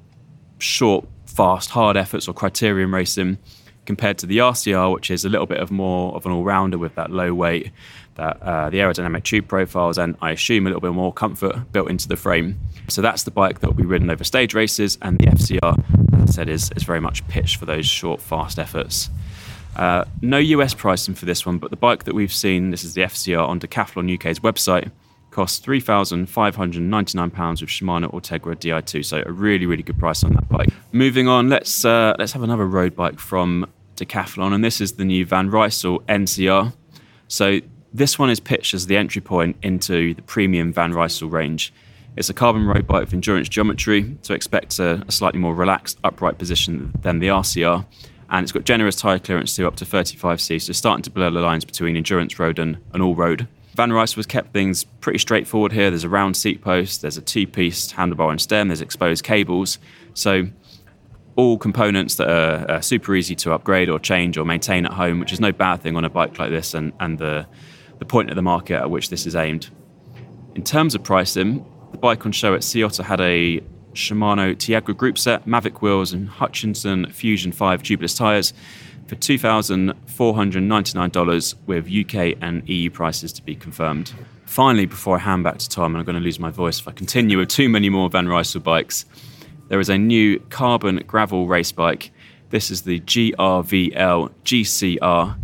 short, 0.60 1.08
fast, 1.26 1.72
hard 1.72 1.98
efforts 1.98 2.28
or 2.28 2.34
criterium 2.34 2.94
racing 2.94 3.38
compared 3.86 4.18
to 4.20 4.26
the 4.26 4.38
RCR, 4.38 4.94
which 4.94 5.10
is 5.10 5.26
a 5.26 5.30
little 5.30 5.48
bit 5.48 5.60
of 5.60 5.72
more 5.72 6.14
of 6.16 6.26
an 6.26 6.32
all-rounder 6.32 6.78
with 6.78 6.96
that 6.96 7.12
low 7.12 7.34
weight, 7.34 7.72
that 8.16 8.42
uh, 8.42 8.70
the 8.70 8.78
aerodynamic 8.78 9.24
tube 9.24 9.48
profiles, 9.48 9.98
and 9.98 10.16
I 10.22 10.32
assume 10.32 10.68
a 10.68 10.70
little 10.70 10.82
bit 10.82 10.94
more 10.94 11.12
comfort 11.12 11.72
built 11.72 11.90
into 11.90 12.08
the 12.08 12.16
frame. 12.16 12.60
So 12.90 13.02
that's 13.02 13.24
the 13.24 13.32
bike 13.32 13.60
that 13.60 13.68
will 13.68 13.74
be 13.74 13.86
ridden 13.86 14.10
over 14.10 14.24
stage 14.24 14.54
races, 14.54 14.98
and 15.02 15.18
the 15.18 15.26
FCR, 15.26 16.22
as 16.22 16.30
I 16.30 16.32
said, 16.32 16.50
is, 16.50 16.72
is 16.76 16.84
very 16.84 17.02
much 17.02 17.28
pitched 17.28 17.58
for 17.58 17.66
those 17.66 17.86
short, 17.86 18.22
fast 18.22 18.60
efforts. 18.60 19.10
Uh, 19.76 20.06
no 20.22 20.38
US 20.38 20.74
pricing 20.74 21.16
for 21.16 21.26
this 21.26 21.46
one, 21.46 21.58
but 21.58 21.72
the 21.72 21.78
bike 21.78 22.04
that 22.04 22.14
we've 22.14 22.34
seen, 22.34 22.72
this 22.72 22.84
is 22.84 22.94
the 22.94 23.02
FCR 23.02 23.48
on 23.48 23.60
Decathlon 23.60 24.14
UK's 24.14 24.40
website, 24.40 24.92
costs 25.32 25.66
£3,599 25.66 27.62
with 27.62 27.70
Shimano 27.70 28.14
Ultegra 28.14 28.56
Di2. 28.56 29.04
So 29.04 29.24
a 29.26 29.32
really, 29.32 29.66
really 29.66 29.84
good 29.84 29.98
price 29.98 30.24
on 30.24 30.34
that 30.34 30.48
bike. 30.50 30.70
Moving 30.92 31.28
on, 31.28 31.50
let's 31.50 31.84
uh, 31.84 32.14
let's 32.20 32.34
have 32.34 32.44
another 32.44 32.68
road 32.68 32.96
bike 32.96 33.20
from 33.20 33.66
Decathlon, 33.96 34.54
and 34.54 34.64
this 34.64 34.82
is 34.82 34.94
the 34.94 35.06
new 35.06 35.26
Van 35.26 35.50
Rysel 35.50 36.02
NCR. 36.06 36.74
So 37.28 37.62
this 37.94 38.20
one 38.20 38.30
is 38.30 38.40
pitched 38.40 38.74
as 38.74 38.88
the 38.88 38.98
entry 38.98 39.22
point 39.22 39.56
into 39.62 40.14
the 40.14 40.22
premium 40.22 40.72
Van 40.74 40.94
Rysel 40.94 41.32
range. 41.32 41.74
It's 42.18 42.30
a 42.30 42.34
carbon 42.34 42.66
road 42.66 42.88
bike 42.88 43.02
with 43.06 43.14
endurance 43.14 43.48
geometry, 43.48 44.18
so 44.22 44.34
expect 44.34 44.80
a, 44.80 45.04
a 45.08 45.12
slightly 45.12 45.40
more 45.40 45.56
relaxed 45.56 45.98
upright 46.04 46.38
position 46.38 46.92
than 47.02 47.20
the 47.20 47.28
RCR. 47.28 47.86
And 48.30 48.44
it's 48.44 48.52
got 48.52 48.66
generous 48.66 48.96
tyre 48.96 49.20
clearance 49.20 49.56
to 49.56 49.68
up 49.68 49.76
to 49.78 49.86
35C, 49.86 50.62
so 50.62 50.74
starting 50.74 51.04
to 51.04 51.10
blur 51.10 51.32
the 51.32 51.40
lines 51.40 51.64
between 51.64 51.96
endurance 51.96 52.38
road 52.38 52.60
and, 52.60 52.78
and 52.94 53.02
all 53.02 53.16
road. 53.16 53.48
Van 53.76 53.90
Rysel 53.90 54.18
has 54.18 54.26
kept 54.26 54.52
things 54.52 54.84
pretty 54.84 55.20
straightforward 55.20 55.72
here. 55.72 55.90
There's 55.90 56.04
a 56.04 56.10
round 56.10 56.36
seat 56.36 56.62
post, 56.62 57.02
there's 57.02 57.18
a 57.18 57.22
two 57.22 57.48
piece 57.48 57.92
handlebar 57.94 58.30
and 58.30 58.42
stem, 58.42 58.68
there's 58.68 58.82
exposed 58.82 59.24
cables. 59.24 59.80
So, 60.14 60.48
all 61.38 61.58
components 61.58 62.16
that 62.16 62.30
are, 62.30 62.70
are, 62.70 62.82
super 62.82 63.16
easy 63.16 63.36
to 63.36 63.54
upgrade 63.54 63.90
or 63.90 63.98
change 63.98 64.38
or 64.38 64.44
maintain 64.44 64.86
at 64.86 64.92
home, 64.92 65.22
which 65.22 65.32
is 65.32 65.40
no 65.40 65.54
bad 65.54 65.82
thing 65.82 65.96
on 65.96 66.04
a 66.04 66.10
bike 66.10 66.38
like 66.38 66.50
this 66.50 66.74
and, 66.74 66.92
and 67.00 67.18
the, 67.18 67.48
the 68.00 68.06
point 68.06 68.30
of 68.30 68.36
the 68.36 68.42
market 68.42 68.76
at 68.76 68.90
which 68.92 69.10
this 69.10 69.26
is 69.26 69.34
aimed. 69.34 69.70
In 70.56 70.64
terms 70.64 70.94
of 70.94 71.04
pricing, 71.04 71.66
the 71.92 71.98
bike 71.98 72.26
on 72.26 72.34
show 72.34 72.54
at 72.54 72.66
Sea 72.66 72.84
Otter 72.84 73.04
had 73.04 73.22
a 73.22 73.62
Shimano 73.94 74.54
Tiagra 74.56 74.96
group 74.96 75.18
set, 75.18 75.46
Mavic 75.46 75.82
wheels, 75.82 76.12
and 76.12 76.28
Hutchinson 76.28 77.10
Fusion 77.12 77.54
5 77.54 77.82
tubeless 77.82 78.18
tyres 78.18 78.54
for 79.12 79.18
$2,499 79.18 81.56
with 81.66 81.86
UK 81.86 82.38
and 82.42 82.68
EU 82.70 82.90
prices 82.90 83.34
to 83.34 83.44
be 83.44 83.58
confirmed. 83.58 84.14
Finally, 84.46 84.86
before 84.86 85.18
I 85.18 85.20
hand 85.20 85.44
back 85.44 85.58
to 85.58 85.68
Tom, 85.68 85.94
and 85.94 86.00
I'm 86.00 86.06
going 86.06 86.18
to 86.18 86.24
lose 86.24 86.40
my 86.40 86.50
voice 86.50 86.80
if 86.80 86.88
I 86.88 86.94
continue 86.94 87.38
with 87.38 87.50
too 87.50 87.68
many 87.68 87.90
more 87.90 88.10
Van 88.10 88.28
Rysel 88.28 88.64
bikes, 88.64 89.04
there 89.68 89.82
is 89.82 89.90
a 89.90 89.98
new 89.98 90.40
carbon 90.50 91.04
gravel 91.08 91.46
race 91.46 91.74
bike. 91.74 92.14
This 92.52 92.72
is 92.72 92.84
the 92.84 93.02
GRVL 93.02 94.32
GCR. 94.46 95.38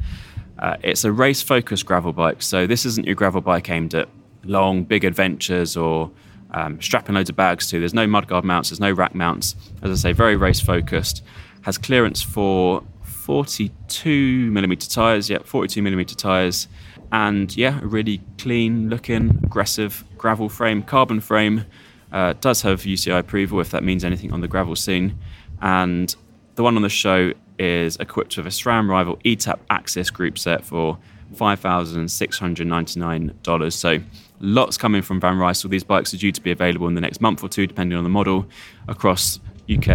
Uh, 0.60 0.78
it's 0.82 1.04
a 1.04 1.12
race 1.12 1.42
focused 1.42 1.86
gravel 1.86 2.14
bike, 2.14 2.42
so 2.42 2.68
this 2.68 2.86
isn't 2.86 3.06
your 3.06 3.16
gravel 3.16 3.42
bike 3.42 3.70
aimed 3.70 3.94
at 3.94 4.08
long, 4.46 4.86
big 4.86 5.04
adventures 5.04 5.76
or 5.76 6.10
um, 6.52 6.82
strapping 6.82 7.16
loads 7.16 7.30
of 7.30 7.36
bags 7.36 7.70
to. 7.72 7.80
There's 7.80 7.94
no 7.94 8.08
mudguard 8.08 8.46
mounts, 8.46 8.70
there's 8.70 8.80
no 8.80 8.94
rack 8.94 9.14
mounts. 9.14 9.58
As 9.82 9.92
I 9.92 9.96
say, 9.96 10.14
very 10.14 10.38
race 10.38 10.62
focused. 10.62 11.22
Has 11.64 11.78
clearance 11.78 12.22
for 12.22 12.82
42 13.28 14.50
millimeter 14.52 14.90
tires. 14.90 15.30
Yeah, 15.30 15.40
42 15.44 15.82
millimeter 15.82 16.16
tires, 16.16 16.70
and 17.12 17.54
yeah, 17.58 17.82
a 17.82 17.86
really 17.86 18.22
clean 18.38 18.90
looking, 18.90 19.42
aggressive 19.44 20.06
gravel 20.18 20.48
frame, 20.48 20.82
carbon 20.82 21.20
frame. 21.20 21.66
Uh, 22.14 22.36
does 22.40 22.62
have 22.62 22.84
UCI 22.84 23.20
approval 23.20 23.60
if 23.60 23.72
that 23.72 23.84
means 23.84 24.06
anything 24.06 24.32
on 24.32 24.40
the 24.40 24.48
gravel 24.48 24.78
scene, 24.78 25.20
and 25.62 26.16
the 26.56 26.64
one 26.64 26.78
on 26.78 26.84
the 26.84 26.90
show 26.90 27.34
is 27.60 27.98
equipped 27.98 28.38
with 28.38 28.48
a 28.48 28.50
SRAM 28.50 28.88
rival 28.88 29.18
ETAP 29.26 29.60
AXS 29.70 30.14
group 30.14 30.38
set 30.38 30.64
for 30.64 30.98
$5,699. 31.36 33.74
So 33.74 34.00
lots 34.40 34.78
coming 34.78 35.02
from 35.02 35.20
Van 35.20 35.36
Rysel. 35.36 35.70
These 35.70 35.84
bikes 35.84 36.14
are 36.14 36.18
due 36.18 36.32
to 36.32 36.40
be 36.40 36.52
available 36.52 36.88
in 36.88 36.96
the 36.96 37.02
next 37.02 37.20
month 37.20 37.44
or 37.44 37.50
two, 37.50 37.68
depending 37.68 37.98
on 37.98 38.06
the 38.06 38.10
model, 38.10 38.48
across 38.88 39.42
UK, 39.70 39.90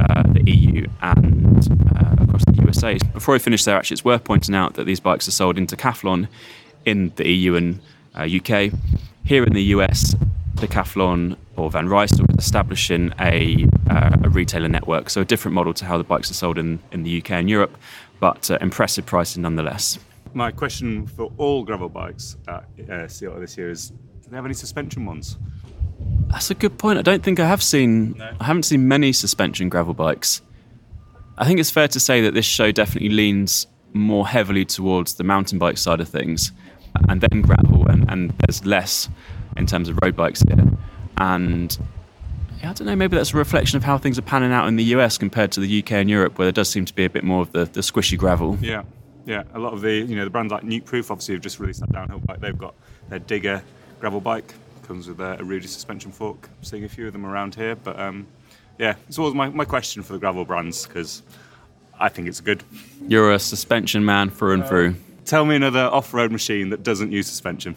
uh, 0.00 0.22
the 0.32 0.42
EU, 0.46 0.86
and 1.02 1.68
uh, 1.94 1.97
USA. 2.82 2.98
Before 3.12 3.34
I 3.34 3.38
finish 3.38 3.64
there, 3.64 3.76
actually, 3.76 3.96
it's 3.96 4.04
worth 4.04 4.24
pointing 4.24 4.54
out 4.54 4.74
that 4.74 4.84
these 4.84 5.00
bikes 5.00 5.26
are 5.28 5.32
sold 5.32 5.58
in 5.58 5.66
Decathlon 5.66 6.28
in 6.84 7.12
the 7.16 7.28
EU 7.28 7.54
and 7.54 7.80
uh, 8.14 8.22
UK. 8.22 8.72
Here 9.24 9.44
in 9.44 9.52
the 9.52 9.62
US, 9.74 10.14
Decathlon 10.54 11.36
or 11.56 11.70
Van 11.70 11.88
Rysel 11.88 12.28
is 12.30 12.44
establishing 12.44 13.12
a, 13.20 13.66
uh, 13.90 14.16
a, 14.22 14.28
retailer 14.28 14.68
network, 14.68 15.10
so 15.10 15.20
a 15.20 15.24
different 15.24 15.54
model 15.54 15.74
to 15.74 15.84
how 15.84 15.98
the 15.98 16.04
bikes 16.04 16.30
are 16.30 16.34
sold 16.34 16.58
in, 16.58 16.78
in 16.92 17.02
the 17.02 17.18
UK 17.18 17.32
and 17.32 17.50
Europe, 17.50 17.76
but 18.20 18.50
uh, 18.50 18.58
impressive 18.60 19.04
pricing 19.04 19.42
nonetheless. 19.42 19.98
My 20.34 20.50
question 20.50 21.06
for 21.06 21.32
all 21.36 21.64
gravel 21.64 21.88
bikes 21.88 22.36
at 22.46 22.64
uh, 22.88 23.08
Sea 23.08 23.26
Otter 23.26 23.40
this 23.40 23.56
year 23.56 23.70
is: 23.70 23.90
Do 23.90 24.30
they 24.30 24.36
have 24.36 24.44
any 24.44 24.54
suspension 24.54 25.04
ones? 25.04 25.36
That's 26.28 26.50
a 26.50 26.54
good 26.54 26.78
point. 26.78 26.98
I 26.98 27.02
don't 27.02 27.22
think 27.22 27.40
I 27.40 27.46
have 27.46 27.62
seen. 27.62 28.12
No. 28.18 28.30
I 28.38 28.44
haven't 28.44 28.64
seen 28.64 28.86
many 28.86 29.12
suspension 29.12 29.68
gravel 29.68 29.94
bikes. 29.94 30.42
I 31.38 31.44
think 31.46 31.60
it's 31.60 31.70
fair 31.70 31.88
to 31.88 32.00
say 32.00 32.20
that 32.22 32.34
this 32.34 32.44
show 32.44 32.72
definitely 32.72 33.10
leans 33.10 33.66
more 33.92 34.26
heavily 34.26 34.64
towards 34.64 35.14
the 35.14 35.24
mountain 35.24 35.58
bike 35.58 35.78
side 35.78 36.00
of 36.00 36.08
things, 36.08 36.52
and 37.08 37.20
then 37.20 37.42
gravel, 37.42 37.86
and, 37.88 38.10
and 38.10 38.34
there's 38.40 38.64
less 38.66 39.08
in 39.56 39.66
terms 39.66 39.88
of 39.88 39.98
road 40.02 40.16
bikes 40.16 40.42
here. 40.42 40.70
And 41.16 41.78
I 42.62 42.72
don't 42.72 42.86
know. 42.86 42.96
Maybe 42.96 43.16
that's 43.16 43.32
a 43.32 43.36
reflection 43.36 43.76
of 43.76 43.84
how 43.84 43.98
things 43.98 44.18
are 44.18 44.22
panning 44.22 44.52
out 44.52 44.66
in 44.66 44.76
the 44.76 44.84
US 44.84 45.16
compared 45.16 45.52
to 45.52 45.60
the 45.60 45.78
UK 45.78 45.92
and 45.92 46.10
Europe, 46.10 46.38
where 46.38 46.46
there 46.46 46.52
does 46.52 46.68
seem 46.68 46.84
to 46.84 46.94
be 46.94 47.04
a 47.04 47.10
bit 47.10 47.22
more 47.22 47.40
of 47.40 47.52
the, 47.52 47.66
the 47.66 47.80
squishy 47.80 48.18
gravel. 48.18 48.58
Yeah, 48.60 48.82
yeah. 49.24 49.44
A 49.54 49.60
lot 49.60 49.72
of 49.72 49.80
the 49.80 49.92
you 49.92 50.16
know 50.16 50.24
the 50.24 50.30
brands 50.30 50.52
like 50.52 50.64
Nukeproof 50.64 51.10
obviously 51.10 51.34
have 51.34 51.42
just 51.42 51.60
released 51.60 51.80
that 51.80 51.92
downhill 51.92 52.18
bike. 52.18 52.40
They've 52.40 52.58
got 52.58 52.74
their 53.08 53.20
Digger 53.20 53.62
gravel 54.00 54.20
bike 54.20 54.54
comes 54.88 55.06
with 55.06 55.20
a, 55.20 55.38
a 55.38 55.44
Rudy 55.44 55.66
suspension 55.66 56.10
fork. 56.10 56.48
seeing 56.62 56.84
a 56.84 56.88
few 56.88 57.06
of 57.06 57.12
them 57.12 57.26
around 57.26 57.54
here, 57.54 57.76
but 57.76 58.00
um, 58.00 58.26
yeah, 58.78 58.94
it's 59.08 59.18
always 59.18 59.34
my, 59.34 59.48
my 59.48 59.64
question 59.64 60.02
for 60.02 60.12
the 60.12 60.18
gravel 60.18 60.44
brands 60.44 60.86
because 60.86 61.22
I 61.98 62.08
think 62.08 62.28
it's 62.28 62.40
good. 62.40 62.62
You're 63.06 63.32
a 63.32 63.38
suspension 63.38 64.04
man 64.04 64.30
through 64.30 64.54
and 64.54 64.62
uh, 64.62 64.68
through. 64.68 64.94
Tell 65.24 65.44
me 65.44 65.56
another 65.56 65.80
off-road 65.80 66.32
machine 66.32 66.70
that 66.70 66.82
doesn't 66.82 67.12
use 67.12 67.26
suspension. 67.26 67.76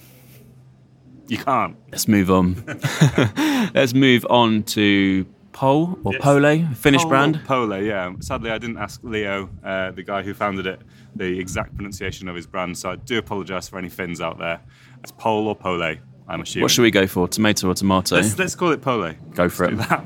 You 1.27 1.37
can't. 1.37 1.75
Let's 1.91 2.07
move 2.07 2.29
on. 2.29 2.63
Let's 3.73 3.93
move 3.93 4.25
on 4.29 4.63
to 4.63 5.25
Pole 5.53 5.97
or 6.03 6.13
yes. 6.13 6.21
Pole, 6.21 6.75
Finnish 6.75 7.01
Pole 7.01 7.09
brand. 7.09 7.41
Pole, 7.45 7.81
yeah. 7.81 8.13
Sadly, 8.19 8.51
I 8.51 8.57
didn't 8.57 8.77
ask 8.77 8.99
Leo, 9.03 9.49
uh, 9.63 9.91
the 9.91 10.03
guy 10.03 10.21
who 10.23 10.33
founded 10.33 10.67
it, 10.67 10.81
the 11.15 11.39
exact 11.39 11.75
pronunciation 11.75 12.27
of 12.27 12.35
his 12.35 12.47
brand, 12.47 12.77
so 12.77 12.91
I 12.91 12.95
do 12.95 13.17
apologise 13.17 13.67
for 13.67 13.77
any 13.77 13.89
Finns 13.89 14.21
out 14.21 14.39
there. 14.39 14.61
It's 15.01 15.11
Pole 15.11 15.47
or 15.47 15.55
Pole. 15.55 15.97
I'm 16.27 16.41
assuming. 16.41 16.63
What 16.63 16.71
should 16.71 16.83
we 16.83 16.91
go 16.91 17.07
for? 17.07 17.27
Tomato 17.27 17.67
or 17.67 17.73
tomato? 17.73 18.15
Let's, 18.15 18.37
let's 18.37 18.55
call 18.55 18.71
it 18.71 18.81
pole. 18.81 19.11
Go 19.33 19.49
for 19.49 19.69
let's 19.69 19.91
it. 19.91 19.99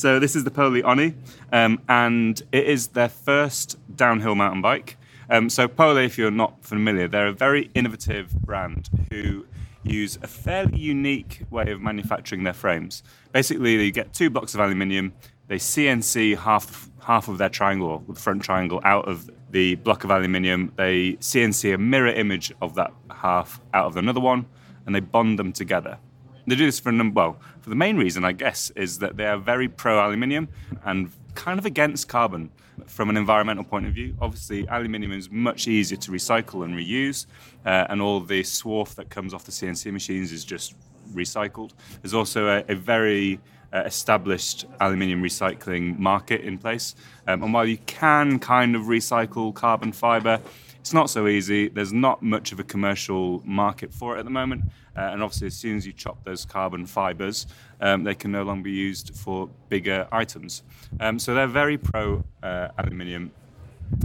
So 0.00 0.18
this 0.18 0.34
is 0.34 0.44
the 0.44 0.50
Pole 0.50 0.80
Oni, 0.82 1.12
um, 1.52 1.78
and 1.86 2.40
it 2.52 2.66
is 2.66 2.86
their 2.86 3.10
first 3.10 3.76
downhill 3.94 4.34
mountain 4.34 4.62
bike. 4.62 4.96
Um, 5.28 5.50
so 5.50 5.68
Pole, 5.68 5.98
if 5.98 6.16
you're 6.16 6.30
not 6.30 6.64
familiar, 6.64 7.06
they're 7.06 7.26
a 7.26 7.34
very 7.34 7.70
innovative 7.74 8.32
brand 8.40 8.88
who 9.10 9.44
use 9.82 10.18
a 10.22 10.26
fairly 10.26 10.78
unique 10.78 11.42
way 11.50 11.70
of 11.70 11.82
manufacturing 11.82 12.44
their 12.44 12.54
frames. 12.54 13.02
Basically, 13.32 13.76
they 13.76 13.90
get 13.90 14.14
two 14.14 14.30
blocks 14.30 14.54
of 14.54 14.60
aluminium, 14.60 15.12
they 15.48 15.56
CNC 15.56 16.38
half 16.38 16.88
half 17.02 17.28
of 17.28 17.36
their 17.36 17.50
triangle, 17.50 18.02
the 18.08 18.18
front 18.18 18.42
triangle, 18.42 18.80
out 18.84 19.06
of 19.06 19.28
the 19.50 19.74
block 19.74 20.04
of 20.04 20.10
aluminium. 20.10 20.72
They 20.76 21.18
CNC 21.20 21.74
a 21.74 21.78
mirror 21.78 22.08
image 22.08 22.54
of 22.62 22.74
that 22.76 22.94
half 23.10 23.60
out 23.74 23.84
of 23.84 23.98
another 23.98 24.20
one 24.20 24.46
and 24.86 24.94
they 24.94 25.00
bond 25.00 25.38
them 25.38 25.52
together. 25.52 25.98
They 26.46 26.56
do 26.56 26.66
this 26.66 26.80
for 26.80 26.88
a 26.88 26.92
number, 26.92 27.20
well, 27.20 27.40
for 27.60 27.70
the 27.70 27.76
main 27.76 27.96
reason, 27.96 28.24
I 28.24 28.32
guess, 28.32 28.70
is 28.70 28.98
that 28.98 29.16
they 29.16 29.26
are 29.26 29.36
very 29.36 29.68
pro 29.68 30.04
aluminium 30.04 30.48
and 30.84 31.10
kind 31.34 31.58
of 31.58 31.66
against 31.66 32.08
carbon 32.08 32.50
from 32.86 33.10
an 33.10 33.16
environmental 33.16 33.64
point 33.64 33.86
of 33.86 33.92
view. 33.92 34.16
Obviously, 34.20 34.66
aluminium 34.66 35.12
is 35.12 35.30
much 35.30 35.68
easier 35.68 35.98
to 35.98 36.10
recycle 36.10 36.64
and 36.64 36.74
reuse, 36.74 37.26
uh, 37.64 37.86
and 37.88 38.00
all 38.00 38.20
the 38.20 38.42
swarf 38.42 38.94
that 38.96 39.10
comes 39.10 39.32
off 39.34 39.44
the 39.44 39.52
CNC 39.52 39.92
machines 39.92 40.32
is 40.32 40.44
just 40.44 40.74
recycled. 41.12 41.72
There's 42.02 42.14
also 42.14 42.48
a, 42.48 42.64
a 42.68 42.74
very 42.74 43.40
uh, 43.72 43.82
established 43.84 44.66
aluminium 44.80 45.22
recycling 45.22 45.98
market 45.98 46.40
in 46.40 46.58
place. 46.58 46.94
Um, 47.26 47.42
and 47.42 47.52
while 47.52 47.66
you 47.66 47.78
can 47.86 48.38
kind 48.38 48.74
of 48.74 48.82
recycle 48.82 49.54
carbon 49.54 49.92
fiber, 49.92 50.40
It's 50.80 50.94
not 50.94 51.10
so 51.10 51.28
easy. 51.28 51.68
There's 51.68 51.92
not 51.92 52.22
much 52.22 52.52
of 52.52 52.60
a 52.60 52.64
commercial 52.64 53.42
market 53.44 53.92
for 53.92 54.16
it 54.16 54.20
at 54.20 54.24
the 54.24 54.30
moment. 54.30 54.64
Uh, 54.96 55.00
and 55.12 55.22
obviously, 55.22 55.46
as 55.46 55.54
soon 55.54 55.76
as 55.76 55.86
you 55.86 55.92
chop 55.92 56.24
those 56.24 56.44
carbon 56.44 56.86
fibers, 56.86 57.46
um, 57.80 58.02
they 58.02 58.14
can 58.14 58.32
no 58.32 58.42
longer 58.42 58.64
be 58.64 58.72
used 58.72 59.14
for 59.14 59.48
bigger 59.68 60.08
items. 60.10 60.62
Um, 60.98 61.18
so 61.18 61.34
they're 61.34 61.46
very 61.46 61.78
pro 61.78 62.24
uh, 62.42 62.68
aluminium 62.78 63.30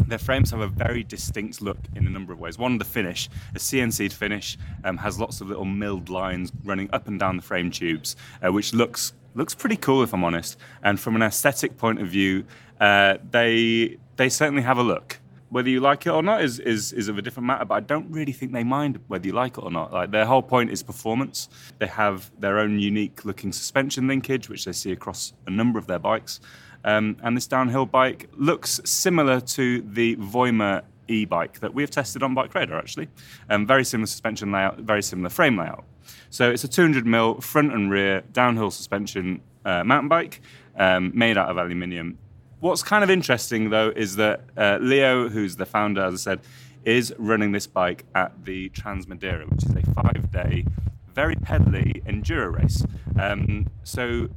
their 0.07 0.17
frames 0.17 0.51
have 0.51 0.61
a 0.61 0.67
very 0.67 1.03
distinct 1.03 1.61
look 1.61 1.77
in 1.95 2.07
a 2.07 2.09
number 2.09 2.33
of 2.33 2.39
ways. 2.39 2.57
One, 2.57 2.77
the 2.77 2.85
finish, 2.85 3.29
a 3.53 3.59
CNC'd 3.59 4.13
finish, 4.13 4.57
um, 4.83 4.97
has 4.97 5.19
lots 5.19 5.41
of 5.41 5.47
little 5.47 5.65
milled 5.65 6.09
lines 6.09 6.51
running 6.63 6.89
up 6.91 7.07
and 7.07 7.19
down 7.19 7.35
the 7.35 7.41
frame 7.41 7.71
tubes, 7.71 8.15
uh, 8.43 8.51
which 8.51 8.73
looks 8.73 9.13
looks 9.35 9.53
pretty 9.53 9.75
cool 9.75 10.01
if 10.01 10.13
I'm 10.13 10.23
honest. 10.23 10.57
And 10.81 10.99
from 10.99 11.15
an 11.15 11.21
aesthetic 11.21 11.77
point 11.77 12.01
of 12.01 12.07
view, 12.07 12.45
uh, 12.79 13.17
they 13.29 13.97
they 14.15 14.29
certainly 14.29 14.63
have 14.63 14.77
a 14.77 14.83
look. 14.83 15.19
Whether 15.49 15.69
you 15.69 15.79
like 15.79 16.05
it 16.05 16.09
or 16.09 16.23
not 16.23 16.43
is, 16.43 16.59
is 16.59 16.91
is 16.91 17.07
of 17.07 17.17
a 17.17 17.21
different 17.21 17.47
matter, 17.47 17.65
but 17.65 17.75
I 17.75 17.79
don't 17.79 18.09
really 18.11 18.31
think 18.31 18.51
they 18.51 18.63
mind 18.63 18.99
whether 19.07 19.25
you 19.25 19.33
like 19.33 19.57
it 19.57 19.61
or 19.63 19.71
not. 19.71 19.93
Like 19.93 20.11
their 20.11 20.25
whole 20.25 20.41
point 20.41 20.71
is 20.71 20.83
performance. 20.83 21.49
They 21.79 21.87
have 21.87 22.31
their 22.39 22.59
own 22.59 22.79
unique 22.79 23.25
looking 23.25 23.51
suspension 23.51 24.07
linkage, 24.07 24.49
which 24.49 24.65
they 24.65 24.73
see 24.73 24.91
across 24.91 25.33
a 25.47 25.51
number 25.51 25.79
of 25.79 25.87
their 25.87 25.99
bikes. 25.99 26.39
Um, 26.83 27.17
and 27.23 27.35
this 27.35 27.47
downhill 27.47 27.85
bike 27.85 28.29
looks 28.37 28.79
similar 28.85 29.39
to 29.41 29.81
the 29.81 30.15
Voima 30.17 30.83
e-bike 31.07 31.59
that 31.59 31.73
we 31.73 31.83
have 31.83 31.91
tested 31.91 32.23
on 32.23 32.33
Bike 32.33 32.53
Radar 32.53 32.77
actually. 32.77 33.07
Um, 33.49 33.65
very 33.65 33.85
similar 33.85 34.07
suspension 34.07 34.51
layout, 34.51 34.79
very 34.79 35.03
similar 35.03 35.29
frame 35.29 35.57
layout. 35.57 35.83
So 36.29 36.49
it's 36.51 36.63
a 36.63 36.67
200 36.67 37.05
mil 37.05 37.41
front 37.41 37.73
and 37.73 37.89
rear 37.91 38.21
downhill 38.33 38.71
suspension 38.71 39.41
uh, 39.63 39.83
mountain 39.83 40.09
bike 40.09 40.41
um, 40.77 41.11
made 41.15 41.37
out 41.37 41.49
of 41.49 41.57
aluminium. 41.57 42.17
What's 42.59 42.83
kind 42.83 43.03
of 43.03 43.09
interesting 43.09 43.69
though 43.69 43.91
is 43.95 44.15
that 44.15 44.41
uh, 44.57 44.79
Leo, 44.81 45.29
who's 45.29 45.57
the 45.57 45.65
founder, 45.65 46.03
as 46.03 46.13
I 46.13 46.17
said, 46.17 46.39
is 46.83 47.13
running 47.17 47.51
this 47.51 47.67
bike 47.67 48.05
at 48.15 48.45
the 48.45 48.69
Transmadeira, 48.69 49.49
which 49.49 49.65
is 49.65 49.75
a 49.75 49.81
five-day, 49.93 50.65
very 51.13 51.35
pedally 51.35 52.03
enduro 52.05 52.51
race. 52.55 52.85
Um, 53.19 53.67
so 53.83 54.29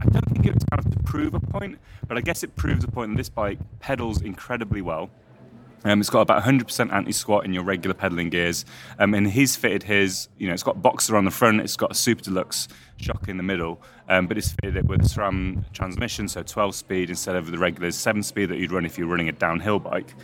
I 0.00 0.04
don't 0.06 0.28
think 0.30 0.46
it's 0.46 0.64
kind 0.64 0.84
of 0.84 0.90
to 0.90 1.02
prove 1.04 1.34
a 1.34 1.40
point, 1.40 1.78
but 2.06 2.16
I 2.16 2.20
guess 2.20 2.42
it 2.42 2.54
proves 2.56 2.84
a 2.84 2.88
point 2.88 3.12
that 3.12 3.16
this 3.16 3.28
bike 3.28 3.58
pedals 3.80 4.22
incredibly 4.22 4.82
well. 4.82 5.10
Um, 5.84 6.00
it's 6.00 6.10
got 6.10 6.20
about 6.20 6.42
100% 6.42 6.92
anti-squat 6.92 7.44
in 7.44 7.52
your 7.54 7.62
regular 7.62 7.94
pedaling 7.94 8.30
gears, 8.30 8.64
um, 8.98 9.14
and 9.14 9.30
he's 9.30 9.56
fitted 9.56 9.82
his. 9.82 10.28
You 10.38 10.48
know, 10.48 10.54
it's 10.54 10.62
got 10.62 10.82
BoXXer 10.82 11.16
on 11.16 11.24
the 11.24 11.30
front. 11.30 11.60
It's 11.60 11.76
got 11.76 11.90
a 11.90 11.94
super 11.94 12.22
deluxe 12.22 12.68
shock 12.96 13.28
in 13.28 13.36
the 13.36 13.42
middle, 13.42 13.80
um, 14.08 14.26
but 14.26 14.36
it's 14.36 14.52
fitted 14.52 14.76
it 14.76 14.84
with 14.86 15.00
a 15.00 15.08
SRAM 15.08 15.64
transmission, 15.72 16.28
so 16.28 16.42
12 16.42 16.74
speed 16.74 17.10
instead 17.10 17.36
of 17.36 17.50
the 17.50 17.58
regular 17.58 17.90
7 17.90 18.22
speed 18.22 18.50
that 18.50 18.58
you'd 18.58 18.72
run 18.72 18.84
if 18.84 18.98
you're 18.98 19.08
running 19.08 19.28
a 19.28 19.32
downhill 19.32 19.78
bike. 19.78 20.14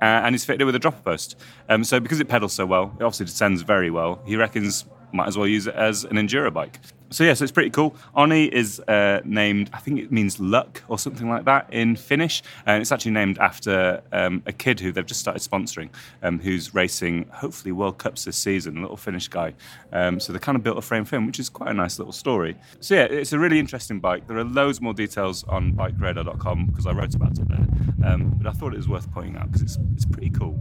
Uh, 0.00 0.22
and 0.24 0.34
it's 0.34 0.44
fitted 0.44 0.62
it 0.62 0.64
with 0.64 0.74
a 0.74 0.78
dropper 0.78 1.02
post. 1.02 1.36
Um, 1.68 1.84
so 1.84 2.00
because 2.00 2.20
it 2.20 2.28
pedals 2.28 2.52
so 2.52 2.66
well, 2.66 2.94
it 2.98 3.02
obviously 3.02 3.26
descends 3.26 3.62
very 3.62 3.90
well. 3.90 4.20
He 4.26 4.36
reckons 4.36 4.84
might 5.12 5.28
as 5.28 5.38
well 5.38 5.46
use 5.46 5.66
it 5.66 5.74
as 5.74 6.04
an 6.04 6.16
enduro 6.16 6.52
bike 6.52 6.78
so 7.14 7.22
yeah, 7.22 7.32
so 7.34 7.44
it's 7.44 7.52
pretty 7.52 7.70
cool. 7.70 7.94
Oni 8.16 8.46
is 8.46 8.80
uh, 8.80 9.20
named, 9.24 9.70
I 9.72 9.78
think 9.78 10.00
it 10.00 10.10
means 10.10 10.40
luck 10.40 10.82
or 10.88 10.98
something 10.98 11.28
like 11.28 11.44
that 11.44 11.72
in 11.72 11.94
Finnish, 11.94 12.42
and 12.66 12.82
it's 12.82 12.90
actually 12.90 13.12
named 13.12 13.38
after 13.38 14.02
um, 14.10 14.42
a 14.46 14.52
kid 14.52 14.80
who 14.80 14.90
they've 14.90 15.06
just 15.06 15.20
started 15.20 15.40
sponsoring, 15.40 15.90
um, 16.24 16.40
who's 16.40 16.74
racing 16.74 17.26
hopefully 17.32 17.70
World 17.70 17.98
Cups 17.98 18.24
this 18.24 18.36
season, 18.36 18.78
a 18.78 18.80
little 18.80 18.96
Finnish 18.96 19.28
guy. 19.28 19.54
Um, 19.92 20.18
so 20.18 20.32
they 20.32 20.40
kind 20.40 20.56
of 20.56 20.64
built 20.64 20.76
a 20.76 20.82
frame 20.82 21.04
for 21.04 21.14
him, 21.14 21.26
which 21.26 21.38
is 21.38 21.48
quite 21.48 21.70
a 21.70 21.74
nice 21.74 22.00
little 22.00 22.12
story. 22.12 22.56
So 22.80 22.96
yeah, 22.96 23.04
it's 23.04 23.32
a 23.32 23.38
really 23.38 23.60
interesting 23.60 24.00
bike. 24.00 24.26
There 24.26 24.38
are 24.38 24.44
loads 24.44 24.80
more 24.80 24.92
details 24.92 25.44
on 25.44 25.72
bikeradar.com 25.74 26.66
because 26.66 26.86
I 26.86 26.92
wrote 26.92 27.14
about 27.14 27.38
it 27.38 27.46
there, 27.48 27.66
um, 28.04 28.34
but 28.38 28.48
I 28.48 28.52
thought 28.52 28.74
it 28.74 28.78
was 28.78 28.88
worth 28.88 29.08
pointing 29.12 29.36
out 29.36 29.52
because 29.52 29.62
it's 29.62 29.78
it's 29.94 30.04
pretty 30.04 30.30
cool. 30.30 30.60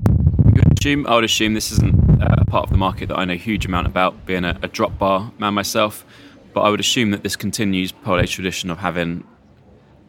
Assume, 0.79 1.07
I 1.07 1.15
would 1.15 1.23
assume 1.23 1.55
this 1.55 1.71
isn't 1.71 2.21
uh, 2.21 2.35
a 2.37 2.45
part 2.45 2.65
of 2.65 2.69
the 2.69 2.77
market 2.77 3.07
that 3.07 3.17
I 3.17 3.25
know 3.25 3.33
a 3.33 3.37
huge 3.37 3.65
amount 3.65 3.87
about, 3.87 4.27
being 4.27 4.45
a, 4.45 4.59
a 4.61 4.67
drop 4.67 4.99
bar 4.99 5.31
man 5.39 5.55
myself. 5.55 6.05
But 6.53 6.61
I 6.61 6.69
would 6.69 6.79
assume 6.79 7.11
that 7.11 7.23
this 7.23 7.35
continues 7.35 7.91
Pole's 7.91 8.29
tradition 8.29 8.69
of 8.69 8.77
having 8.77 9.23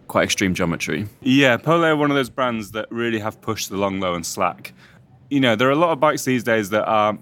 quite 0.08 0.24
extreme 0.24 0.54
geometry. 0.54 1.06
Yeah, 1.22 1.56
Pole 1.56 1.84
are 1.84 1.96
one 1.96 2.10
of 2.10 2.16
those 2.16 2.28
brands 2.30 2.72
that 2.72 2.86
really 2.90 3.18
have 3.18 3.40
pushed 3.40 3.70
the 3.70 3.76
long, 3.76 4.00
low, 4.00 4.14
and 4.14 4.24
slack. 4.24 4.74
You 5.30 5.40
know, 5.40 5.56
there 5.56 5.66
are 5.68 5.72
a 5.72 5.76
lot 5.76 5.90
of 5.90 6.00
bikes 6.00 6.24
these 6.24 6.44
days 6.44 6.68
that 6.70 6.84
are 6.84 7.18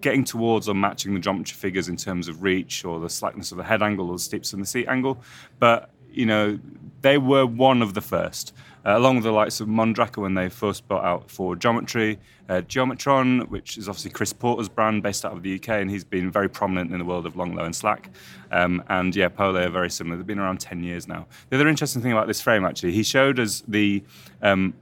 getting 0.00 0.24
towards 0.24 0.68
or 0.68 0.74
matching 0.74 1.14
the 1.14 1.20
geometry 1.20 1.54
figures 1.54 1.88
in 1.88 1.96
terms 1.96 2.28
of 2.28 2.42
reach 2.42 2.84
or 2.84 2.98
the 2.98 3.10
slackness 3.10 3.52
of 3.52 3.58
the 3.58 3.64
head 3.64 3.82
angle 3.82 4.08
or 4.08 4.14
the 4.14 4.18
steeps 4.18 4.52
in 4.52 4.60
the 4.60 4.66
seat 4.66 4.88
angle. 4.88 5.20
But, 5.58 5.90
you 6.10 6.24
know, 6.24 6.58
they 7.02 7.18
were 7.18 7.44
one 7.44 7.82
of 7.82 7.92
the 7.94 8.00
first 8.00 8.54
uh, 8.86 8.96
along 8.96 9.16
with 9.16 9.24
the 9.24 9.32
likes 9.32 9.60
of 9.60 9.66
Mondraker 9.66 10.18
when 10.18 10.34
they 10.34 10.48
first 10.48 10.86
brought 10.86 11.04
out 11.04 11.28
for 11.28 11.56
Geometry, 11.56 12.18
uh, 12.48 12.62
Geometron, 12.68 13.48
which 13.48 13.76
is 13.76 13.88
obviously 13.88 14.12
Chris 14.12 14.32
Porter's 14.32 14.68
brand 14.68 15.02
based 15.02 15.24
out 15.24 15.32
of 15.32 15.42
the 15.42 15.56
UK, 15.56 15.70
and 15.70 15.90
he's 15.90 16.04
been 16.04 16.30
very 16.30 16.48
prominent 16.48 16.92
in 16.92 16.98
the 17.00 17.04
world 17.04 17.26
of 17.26 17.34
long, 17.34 17.56
low, 17.56 17.64
and 17.64 17.74
slack. 17.74 18.10
Um, 18.52 18.84
and 18.88 19.14
yeah, 19.16 19.28
Pole 19.28 19.56
are 19.56 19.68
very 19.68 19.90
similar. 19.90 20.16
They've 20.16 20.26
been 20.26 20.38
around 20.38 20.60
10 20.60 20.84
years 20.84 21.08
now. 21.08 21.26
The 21.50 21.56
other 21.56 21.66
interesting 21.66 22.00
thing 22.00 22.12
about 22.12 22.28
this 22.28 22.40
frame, 22.40 22.64
actually, 22.64 22.92
he 22.92 23.02
showed 23.02 23.40
us 23.40 23.64
the 23.66 24.04
um, 24.40 24.74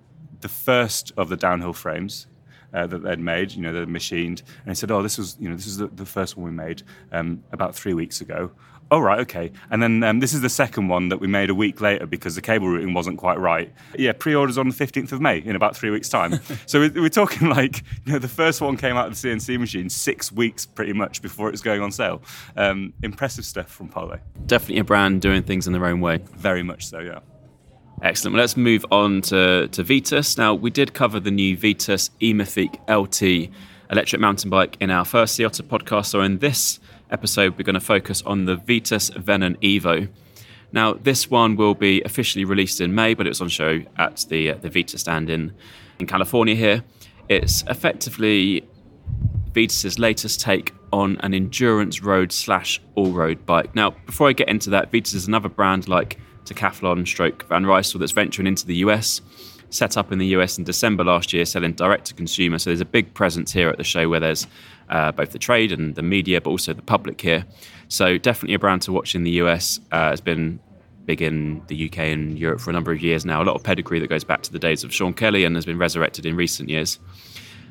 the 0.42 0.48
first 0.48 1.12
of 1.16 1.30
the 1.30 1.36
downhill 1.36 1.72
frames. 1.72 2.26
Uh, 2.74 2.88
that 2.88 3.04
they'd 3.04 3.20
made, 3.20 3.52
you 3.52 3.62
know, 3.62 3.72
they'd 3.72 3.88
machined, 3.88 4.42
and 4.64 4.68
he 4.68 4.74
said, 4.74 4.90
"Oh, 4.90 5.00
this 5.00 5.16
was, 5.16 5.36
you 5.38 5.48
know, 5.48 5.54
this 5.54 5.68
is 5.68 5.76
the, 5.76 5.86
the 5.86 6.04
first 6.04 6.36
one 6.36 6.44
we 6.44 6.50
made 6.50 6.82
um, 7.12 7.44
about 7.52 7.72
three 7.72 7.94
weeks 7.94 8.20
ago." 8.20 8.50
Oh 8.90 9.00
right, 9.00 9.18
okay. 9.20 9.50
And 9.70 9.82
then 9.82 10.02
um, 10.02 10.20
this 10.20 10.34
is 10.34 10.40
the 10.40 10.48
second 10.48 10.88
one 10.88 11.08
that 11.08 11.18
we 11.18 11.26
made 11.26 11.50
a 11.50 11.54
week 11.54 11.80
later 11.80 12.06
because 12.06 12.34
the 12.34 12.42
cable 12.42 12.68
routing 12.68 12.94
wasn't 12.94 13.18
quite 13.18 13.38
right. 13.38 13.72
Yeah, 13.98 14.12
pre-orders 14.12 14.58
on 14.58 14.68
the 14.68 14.74
15th 14.74 15.12
of 15.12 15.20
May 15.20 15.38
in 15.38 15.56
about 15.56 15.76
three 15.76 15.90
weeks' 15.90 16.08
time. 16.08 16.38
so 16.66 16.80
we're, 16.80 17.02
we're, 17.02 17.08
talking 17.08 17.48
like 17.48 17.82
you 18.04 18.12
know 18.12 18.18
the 18.18 18.28
first 18.28 18.60
one 18.60 18.76
came 18.76 18.96
out 18.96 19.06
of 19.06 19.20
the 19.20 19.28
CNC 19.28 19.58
machine 19.58 19.88
six 19.88 20.30
weeks 20.30 20.66
pretty 20.66 20.92
much 20.92 21.22
before 21.22 21.48
it 21.48 21.52
was 21.52 21.62
going 21.62 21.80
on 21.80 21.90
sale. 21.90 22.22
Um, 22.56 22.92
impressive 23.02 23.44
stuff 23.44 23.68
from 23.68 23.88
Polo. 23.88 24.18
Definitely 24.46 24.78
a 24.78 24.84
brand 24.84 25.22
doing 25.22 25.42
things 25.42 25.66
in 25.66 25.72
their 25.72 25.86
own 25.86 26.00
way. 26.00 26.18
Very 26.36 26.62
much 26.62 26.86
so, 26.86 26.98
yeah. 26.98 27.20
Excellent. 28.02 28.34
Well, 28.34 28.42
let's 28.42 28.56
move 28.56 28.84
on 28.90 29.22
to, 29.22 29.68
to 29.68 29.82
Vitus. 29.82 30.36
Now, 30.36 30.54
we 30.54 30.70
did 30.70 30.92
cover 30.94 31.20
the 31.20 31.30
new 31.30 31.56
Vitus 31.56 32.10
e-Mythique 32.20 32.78
LT 32.88 33.50
electric 33.90 34.20
mountain 34.20 34.50
bike 34.50 34.76
in 34.80 34.90
our 34.90 35.04
first 35.04 35.36
Sea 35.36 35.44
Otter 35.44 35.62
podcast. 35.62 36.06
So, 36.06 36.20
in 36.20 36.38
this 36.38 36.80
episode, 37.14 37.56
we're 37.56 37.64
going 37.64 37.74
to 37.74 37.80
focus 37.80 38.22
on 38.22 38.44
the 38.44 38.56
Vitus 38.56 39.08
Venon 39.10 39.56
Evo. 39.62 40.08
Now, 40.72 40.94
this 40.94 41.30
one 41.30 41.54
will 41.54 41.74
be 41.74 42.02
officially 42.02 42.44
released 42.44 42.80
in 42.80 42.92
May, 42.92 43.14
but 43.14 43.26
it 43.26 43.30
was 43.30 43.40
on 43.40 43.48
show 43.48 43.82
at 43.96 44.26
the 44.28 44.50
uh, 44.50 44.56
the 44.56 44.68
Vitus 44.68 45.02
stand 45.02 45.30
in 45.30 45.54
in 46.00 46.06
California. 46.06 46.56
Here, 46.56 46.82
it's 47.28 47.62
effectively 47.68 48.68
Vitus's 49.52 50.00
latest 50.00 50.40
take 50.40 50.74
on 50.92 51.16
an 51.20 51.32
endurance 51.32 52.02
road 52.02 52.32
slash 52.32 52.80
all 52.96 53.12
road 53.12 53.46
bike. 53.46 53.74
Now, 53.76 53.90
before 53.90 54.28
I 54.28 54.32
get 54.32 54.48
into 54.48 54.68
that, 54.70 54.90
Vitus 54.90 55.14
is 55.14 55.28
another 55.28 55.48
brand 55.48 55.86
like 55.86 56.18
Decathlon, 56.44 57.06
Stroke, 57.06 57.48
Van 57.48 57.62
Rysel 57.62 58.00
that's 58.00 58.12
venturing 58.12 58.48
into 58.48 58.66
the 58.66 58.76
US. 58.86 59.20
Set 59.70 59.96
up 59.96 60.10
in 60.10 60.18
the 60.18 60.26
US 60.36 60.58
in 60.58 60.64
December 60.64 61.04
last 61.04 61.32
year, 61.32 61.44
selling 61.44 61.74
direct 61.74 62.06
to 62.06 62.14
consumer. 62.14 62.58
So 62.58 62.70
there's 62.70 62.80
a 62.80 62.84
big 62.84 63.14
presence 63.14 63.52
here 63.52 63.68
at 63.68 63.78
the 63.78 63.84
show 63.84 64.08
where 64.08 64.20
there's 64.20 64.48
uh, 64.88 65.12
both 65.12 65.32
the 65.32 65.38
trade 65.38 65.72
and 65.72 65.94
the 65.94 66.02
media, 66.02 66.40
but 66.40 66.50
also 66.50 66.72
the 66.72 66.82
public 66.82 67.20
here. 67.20 67.44
So 67.88 68.18
definitely 68.18 68.54
a 68.54 68.58
brand 68.58 68.82
to 68.82 68.92
watch 68.92 69.14
in 69.14 69.24
the 69.24 69.32
US. 69.32 69.80
Uh, 69.92 70.10
has 70.10 70.20
been 70.20 70.60
big 71.06 71.20
in 71.20 71.62
the 71.66 71.86
UK 71.86 71.98
and 71.98 72.38
Europe 72.38 72.60
for 72.60 72.70
a 72.70 72.72
number 72.72 72.92
of 72.92 73.02
years 73.02 73.24
now. 73.24 73.42
A 73.42 73.44
lot 73.44 73.54
of 73.54 73.62
pedigree 73.62 74.00
that 74.00 74.08
goes 74.08 74.24
back 74.24 74.42
to 74.42 74.52
the 74.52 74.58
days 74.58 74.84
of 74.84 74.92
Sean 74.92 75.12
Kelly 75.12 75.44
and 75.44 75.54
has 75.54 75.66
been 75.66 75.78
resurrected 75.78 76.26
in 76.26 76.36
recent 76.36 76.68
years. 76.68 76.98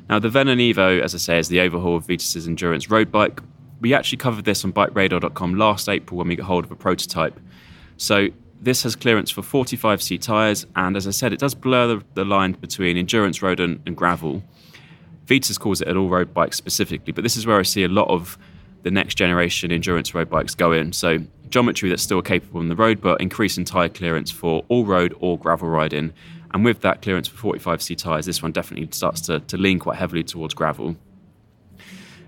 Now, 0.08 0.18
the 0.18 0.28
Venon 0.28 0.58
Evo, 0.58 1.00
as 1.00 1.14
I 1.14 1.18
say, 1.18 1.38
is 1.38 1.48
the 1.48 1.60
overhaul 1.60 1.96
of 1.96 2.06
Vitus's 2.06 2.46
endurance 2.46 2.90
road 2.90 3.10
bike. 3.10 3.40
We 3.80 3.94
actually 3.94 4.18
covered 4.18 4.44
this 4.44 4.64
on 4.64 4.72
bikeradar.com 4.72 5.54
last 5.56 5.88
April 5.88 6.18
when 6.18 6.28
we 6.28 6.36
got 6.36 6.46
hold 6.46 6.64
of 6.64 6.70
a 6.70 6.76
prototype. 6.76 7.38
So 7.96 8.28
this 8.60 8.82
has 8.82 8.96
clearance 8.96 9.30
for 9.30 9.42
45C 9.42 10.20
tyres, 10.20 10.66
and 10.76 10.96
as 10.96 11.06
I 11.06 11.10
said, 11.10 11.32
it 11.32 11.38
does 11.38 11.54
blur 11.54 11.86
the, 11.86 12.04
the 12.14 12.24
line 12.24 12.52
between 12.52 12.96
endurance 12.96 13.42
road 13.42 13.60
and, 13.60 13.80
and 13.86 13.96
gravel. 13.96 14.42
Vitus 15.26 15.58
calls 15.58 15.80
it 15.80 15.88
an 15.88 15.96
all 15.96 16.08
road 16.08 16.34
bike 16.34 16.52
specifically, 16.52 17.12
but 17.12 17.22
this 17.22 17.36
is 17.36 17.46
where 17.46 17.58
I 17.58 17.62
see 17.62 17.84
a 17.84 17.88
lot 17.88 18.08
of 18.08 18.38
the 18.82 18.90
next 18.90 19.14
generation 19.14 19.72
endurance 19.72 20.14
road 20.14 20.28
bikes 20.28 20.54
go 20.54 20.72
in. 20.72 20.92
So 20.92 21.18
geometry 21.48 21.88
that's 21.88 22.02
still 22.02 22.20
capable 22.20 22.60
on 22.60 22.68
the 22.68 22.76
road, 22.76 23.00
but 23.00 23.20
increasing 23.20 23.64
tyre 23.64 23.88
clearance 23.88 24.30
for 24.30 24.64
all 24.68 24.84
road 24.84 25.14
or 25.20 25.38
gravel 25.38 25.68
riding. 25.68 26.12
And 26.52 26.64
with 26.64 26.82
that 26.82 27.02
clearance 27.02 27.26
for 27.26 27.54
45C 27.56 27.96
tyres, 27.96 28.26
this 28.26 28.42
one 28.42 28.52
definitely 28.52 28.88
starts 28.92 29.22
to, 29.22 29.40
to 29.40 29.56
lean 29.56 29.78
quite 29.78 29.96
heavily 29.96 30.22
towards 30.22 30.54
gravel. 30.54 30.96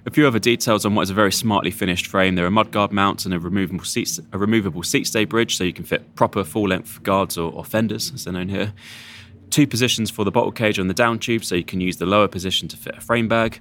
A 0.06 0.10
few 0.10 0.26
other 0.26 0.38
details 0.38 0.86
on 0.86 0.94
what 0.94 1.02
is 1.02 1.10
a 1.10 1.14
very 1.14 1.32
smartly 1.32 1.70
finished 1.70 2.06
frame. 2.06 2.36
There 2.36 2.46
are 2.46 2.50
mudguard 2.50 2.92
mounts 2.92 3.24
and 3.24 3.34
a 3.34 3.40
removable 3.40 3.84
seat, 3.84 4.18
a 4.32 4.38
removable 4.38 4.84
seat 4.84 5.06
stay 5.06 5.24
bridge, 5.24 5.56
so 5.56 5.64
you 5.64 5.72
can 5.72 5.84
fit 5.84 6.14
proper 6.14 6.44
full-length 6.44 7.02
guards 7.02 7.36
or, 7.36 7.52
or 7.52 7.64
fenders, 7.64 8.12
as 8.14 8.24
they're 8.24 8.32
known 8.32 8.48
here 8.48 8.72
two 9.50 9.66
positions 9.66 10.10
for 10.10 10.24
the 10.24 10.30
bottle 10.30 10.52
cage 10.52 10.78
on 10.78 10.88
the 10.88 10.94
down 10.94 11.18
tube, 11.18 11.44
so 11.44 11.54
you 11.54 11.64
can 11.64 11.80
use 11.80 11.96
the 11.96 12.06
lower 12.06 12.28
position 12.28 12.68
to 12.68 12.76
fit 12.76 12.96
a 12.96 13.00
frame 13.00 13.28
bag. 13.28 13.60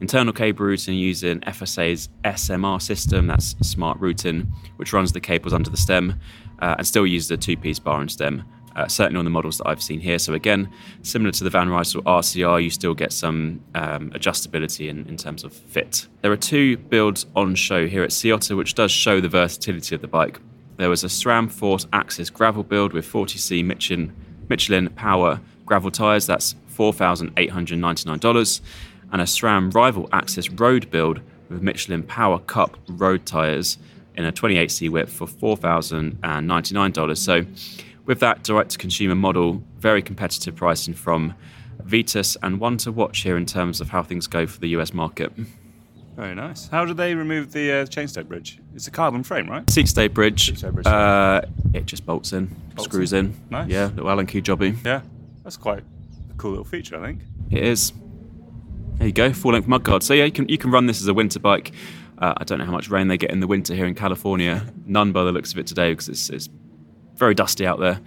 Internal 0.00 0.32
cable 0.32 0.64
routing 0.64 0.94
using 0.94 1.40
FSA's 1.40 2.08
SMR 2.24 2.80
system, 2.80 3.26
that's 3.26 3.54
smart 3.60 3.98
routing, 4.00 4.50
which 4.76 4.92
runs 4.92 5.12
the 5.12 5.20
cables 5.20 5.52
under 5.52 5.68
the 5.68 5.76
stem 5.76 6.18
uh, 6.60 6.76
and 6.78 6.86
still 6.86 7.06
uses 7.06 7.30
a 7.30 7.36
two 7.36 7.56
piece 7.56 7.78
bar 7.78 8.00
and 8.00 8.10
stem 8.10 8.44
uh, 8.76 8.88
certainly 8.88 9.18
on 9.18 9.24
the 9.24 9.30
models 9.30 9.58
that 9.58 9.68
I've 9.68 9.82
seen 9.82 10.00
here. 10.00 10.18
So 10.18 10.34
again, 10.34 10.70
similar 11.02 11.32
to 11.32 11.44
the 11.44 11.50
Van 11.50 11.68
Rysel 11.68 12.02
RCR, 12.02 12.62
you 12.62 12.70
still 12.70 12.94
get 12.94 13.12
some 13.12 13.62
um, 13.74 14.10
adjustability 14.10 14.88
in, 14.88 15.06
in 15.06 15.16
terms 15.16 15.44
of 15.44 15.52
fit. 15.52 16.06
There 16.22 16.32
are 16.32 16.36
two 16.36 16.76
builds 16.76 17.26
on 17.36 17.54
show 17.54 17.86
here 17.86 18.02
at 18.02 18.24
Otter, 18.24 18.56
which 18.56 18.74
does 18.74 18.90
show 18.90 19.20
the 19.20 19.28
versatility 19.28 19.94
of 19.94 20.00
the 20.00 20.08
bike. 20.08 20.40
There 20.76 20.88
was 20.88 21.04
a 21.04 21.08
SRAM 21.08 21.50
Force 21.50 21.84
AXS 21.86 22.32
gravel 22.32 22.62
build 22.62 22.92
with 22.92 23.06
40C 23.06 23.64
Michelin, 23.64 24.14
Michelin 24.50 24.90
Power 24.90 25.40
gravel 25.64 25.90
tyres, 25.92 26.26
that's 26.26 26.54
$4,899, 26.76 28.60
and 29.12 29.22
a 29.22 29.24
SRAM 29.24 29.72
Rival 29.72 30.08
AXS 30.08 30.60
road 30.60 30.90
build 30.90 31.20
with 31.48 31.62
Michelin 31.62 32.02
Power 32.02 32.40
Cup 32.40 32.76
road 32.88 33.24
tyres 33.24 33.78
in 34.16 34.24
a 34.24 34.32
28C 34.32 34.90
whip 34.90 35.08
for 35.08 35.26
$4,099. 35.26 37.16
So 37.16 37.46
with 38.04 38.18
that 38.20 38.42
direct 38.42 38.72
to 38.72 38.78
consumer 38.78 39.14
model, 39.14 39.62
very 39.78 40.02
competitive 40.02 40.56
pricing 40.56 40.94
from 40.94 41.34
Vitus 41.84 42.36
and 42.42 42.58
one 42.58 42.76
to 42.78 42.90
watch 42.90 43.20
here 43.20 43.36
in 43.36 43.46
terms 43.46 43.80
of 43.80 43.90
how 43.90 44.02
things 44.02 44.26
go 44.26 44.46
for 44.46 44.58
the 44.58 44.70
US 44.70 44.92
market. 44.92 45.32
Very 46.20 46.34
nice. 46.34 46.68
How 46.68 46.84
do 46.84 46.92
they 46.92 47.14
remove 47.14 47.52
the 47.52 47.72
uh, 47.72 47.86
chainstay 47.86 48.28
bridge? 48.28 48.58
It's 48.74 48.86
a 48.86 48.90
carbon 48.90 49.22
frame, 49.22 49.48
right? 49.48 49.68
Seat 49.70 49.88
stay 49.88 50.06
bridge. 50.06 50.54
Stay 50.54 50.68
bridge. 50.68 50.86
Uh, 50.86 51.40
it 51.72 51.86
just 51.86 52.04
bolts 52.04 52.34
in, 52.34 52.54
Bolts 52.74 52.84
screws 52.84 53.14
in. 53.14 53.24
in. 53.24 53.40
Nice. 53.48 53.70
Yeah, 53.70 53.86
little 53.86 54.10
Allen 54.10 54.26
key 54.26 54.42
jobby. 54.42 54.76
Yeah, 54.84 55.00
that's 55.42 55.56
quite 55.56 55.78
a 55.78 56.34
cool 56.36 56.50
little 56.50 56.66
feature, 56.66 57.02
I 57.02 57.06
think. 57.06 57.22
It 57.50 57.64
is. 57.64 57.94
There 58.98 59.06
you 59.06 59.14
go, 59.14 59.32
full 59.32 59.52
length 59.52 59.66
mudguard. 59.66 60.02
So 60.02 60.12
yeah, 60.12 60.26
you 60.26 60.30
can 60.30 60.46
you 60.46 60.58
can 60.58 60.70
run 60.70 60.84
this 60.84 61.00
as 61.00 61.08
a 61.08 61.14
winter 61.14 61.40
bike. 61.40 61.72
Uh, 62.18 62.34
I 62.36 62.44
don't 62.44 62.58
know 62.58 62.66
how 62.66 62.72
much 62.72 62.90
rain 62.90 63.08
they 63.08 63.16
get 63.16 63.30
in 63.30 63.40
the 63.40 63.46
winter 63.46 63.74
here 63.74 63.86
in 63.86 63.94
California. 63.94 64.70
None 64.84 65.12
by 65.12 65.24
the 65.24 65.32
looks 65.32 65.52
of 65.52 65.58
it 65.58 65.66
today 65.66 65.92
because 65.92 66.10
it's, 66.10 66.28
it's 66.28 66.50
very 67.14 67.34
dusty 67.34 67.66
out 67.66 67.80
there 67.80 67.98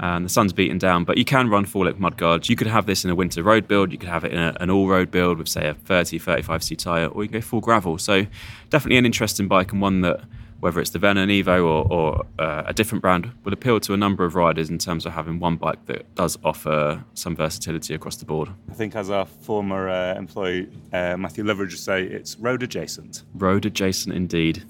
and 0.00 0.24
the 0.24 0.28
sun's 0.28 0.52
beating 0.52 0.78
down. 0.78 1.04
But 1.04 1.18
you 1.18 1.24
can 1.24 1.48
run 1.48 1.64
full 1.64 1.84
length 1.84 1.98
mudguards. 1.98 2.48
You 2.48 2.56
could 2.56 2.66
have 2.66 2.86
this 2.86 3.04
in 3.04 3.10
a 3.10 3.14
winter 3.14 3.42
road 3.42 3.66
build. 3.68 3.92
You 3.92 3.98
could 3.98 4.08
have 4.08 4.24
it 4.24 4.32
in 4.32 4.38
a, 4.38 4.54
an 4.60 4.70
all 4.70 4.88
road 4.88 5.10
build 5.10 5.38
with 5.38 5.48
say 5.48 5.68
a 5.68 5.74
30, 5.74 6.18
35c 6.18 6.78
tyre, 6.78 7.06
or 7.06 7.22
you 7.22 7.28
can 7.28 7.40
go 7.40 7.44
full 7.44 7.60
gravel. 7.60 7.98
So 7.98 8.26
definitely 8.70 8.98
an 8.98 9.06
interesting 9.06 9.48
bike 9.48 9.72
and 9.72 9.80
one 9.80 10.02
that 10.02 10.20
whether 10.60 10.80
it's 10.80 10.90
the 10.90 10.98
Venon 10.98 11.28
Evo 11.28 11.64
or, 11.64 11.92
or 11.92 12.26
uh, 12.38 12.62
a 12.66 12.72
different 12.72 13.02
brand, 13.02 13.30
would 13.44 13.52
appeal 13.52 13.78
to 13.80 13.92
a 13.92 13.96
number 13.96 14.24
of 14.24 14.34
riders 14.34 14.70
in 14.70 14.78
terms 14.78 15.04
of 15.04 15.12
having 15.12 15.38
one 15.38 15.56
bike 15.56 15.84
that 15.86 16.12
does 16.14 16.38
offer 16.44 17.04
some 17.14 17.36
versatility 17.36 17.94
across 17.94 18.16
the 18.16 18.24
board. 18.24 18.48
I 18.70 18.74
think, 18.74 18.96
as 18.96 19.10
our 19.10 19.26
former 19.26 19.88
uh, 19.88 20.14
employee 20.14 20.68
uh, 20.92 21.16
Matthew 21.16 21.44
Loveridge 21.44 21.70
would 21.70 21.78
say, 21.78 22.02
it's 22.04 22.38
road 22.38 22.62
adjacent. 22.62 23.22
Road 23.34 23.66
adjacent 23.66 24.14
indeed. 24.14 24.64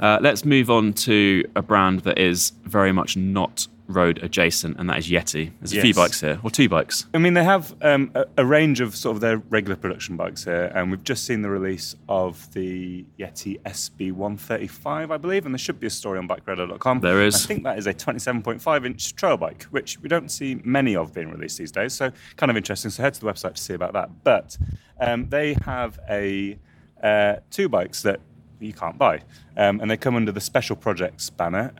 Uh, 0.00 0.18
let's 0.20 0.44
move 0.44 0.70
on 0.70 0.92
to 0.92 1.44
a 1.54 1.62
brand 1.62 2.00
that 2.00 2.18
is 2.18 2.52
very 2.64 2.92
much 2.92 3.16
not 3.16 3.66
road 3.88 4.18
adjacent, 4.22 4.78
and 4.78 4.88
that 4.90 4.98
is 4.98 5.08
Yeti. 5.08 5.52
There's 5.60 5.72
a 5.72 5.80
few 5.80 5.94
bikes 5.94 6.20
here, 6.20 6.40
or 6.42 6.50
two 6.50 6.68
bikes. 6.68 7.06
I 7.14 7.18
mean, 7.18 7.34
they 7.34 7.44
have 7.44 7.74
um, 7.82 8.10
a, 8.14 8.24
a 8.38 8.44
range 8.44 8.80
of 8.80 8.96
sort 8.96 9.16
of 9.16 9.20
their 9.20 9.38
regular 9.38 9.76
production 9.76 10.16
bikes 10.16 10.44
here, 10.44 10.72
and 10.74 10.90
we've 10.90 11.04
just 11.04 11.24
seen 11.24 11.42
the 11.42 11.50
release 11.50 11.94
of 12.08 12.52
the 12.52 13.04
Yeti 13.18 13.60
SB135, 13.62 15.10
I 15.10 15.16
believe, 15.16 15.46
and 15.46 15.54
there 15.54 15.58
should 15.58 15.80
be 15.80 15.86
a 15.86 15.90
story 15.90 16.18
on 16.18 16.28
bikeradar.com. 16.28 17.00
There 17.00 17.22
is. 17.22 17.44
I 17.44 17.48
think 17.48 17.64
that 17.64 17.78
is 17.78 17.86
a 17.86 17.94
27.5 17.94 18.86
inch 18.86 19.14
trail 19.14 19.36
bike, 19.36 19.64
which 19.64 20.00
we 20.00 20.08
don't 20.08 20.30
see 20.30 20.60
many 20.64 20.96
of 20.96 21.14
being 21.14 21.30
released 21.30 21.58
these 21.58 21.72
days, 21.72 21.92
so 21.92 22.10
kind 22.36 22.50
of 22.50 22.56
interesting. 22.56 22.90
So 22.90 23.02
head 23.02 23.14
to 23.14 23.20
the 23.20 23.26
website 23.26 23.54
to 23.54 23.62
see 23.62 23.74
about 23.74 23.92
that. 23.92 24.24
But 24.24 24.56
um, 25.00 25.28
they 25.28 25.54
have 25.64 25.98
a 26.08 26.58
uh, 27.02 27.36
two 27.50 27.68
bikes 27.68 28.02
that 28.02 28.20
you 28.58 28.72
can't 28.72 28.98
buy, 28.98 29.22
um, 29.56 29.80
and 29.80 29.90
they 29.90 29.96
come 29.96 30.16
under 30.16 30.32
the 30.32 30.40
special 30.40 30.76
projects 30.76 31.30
banner. 31.30 31.72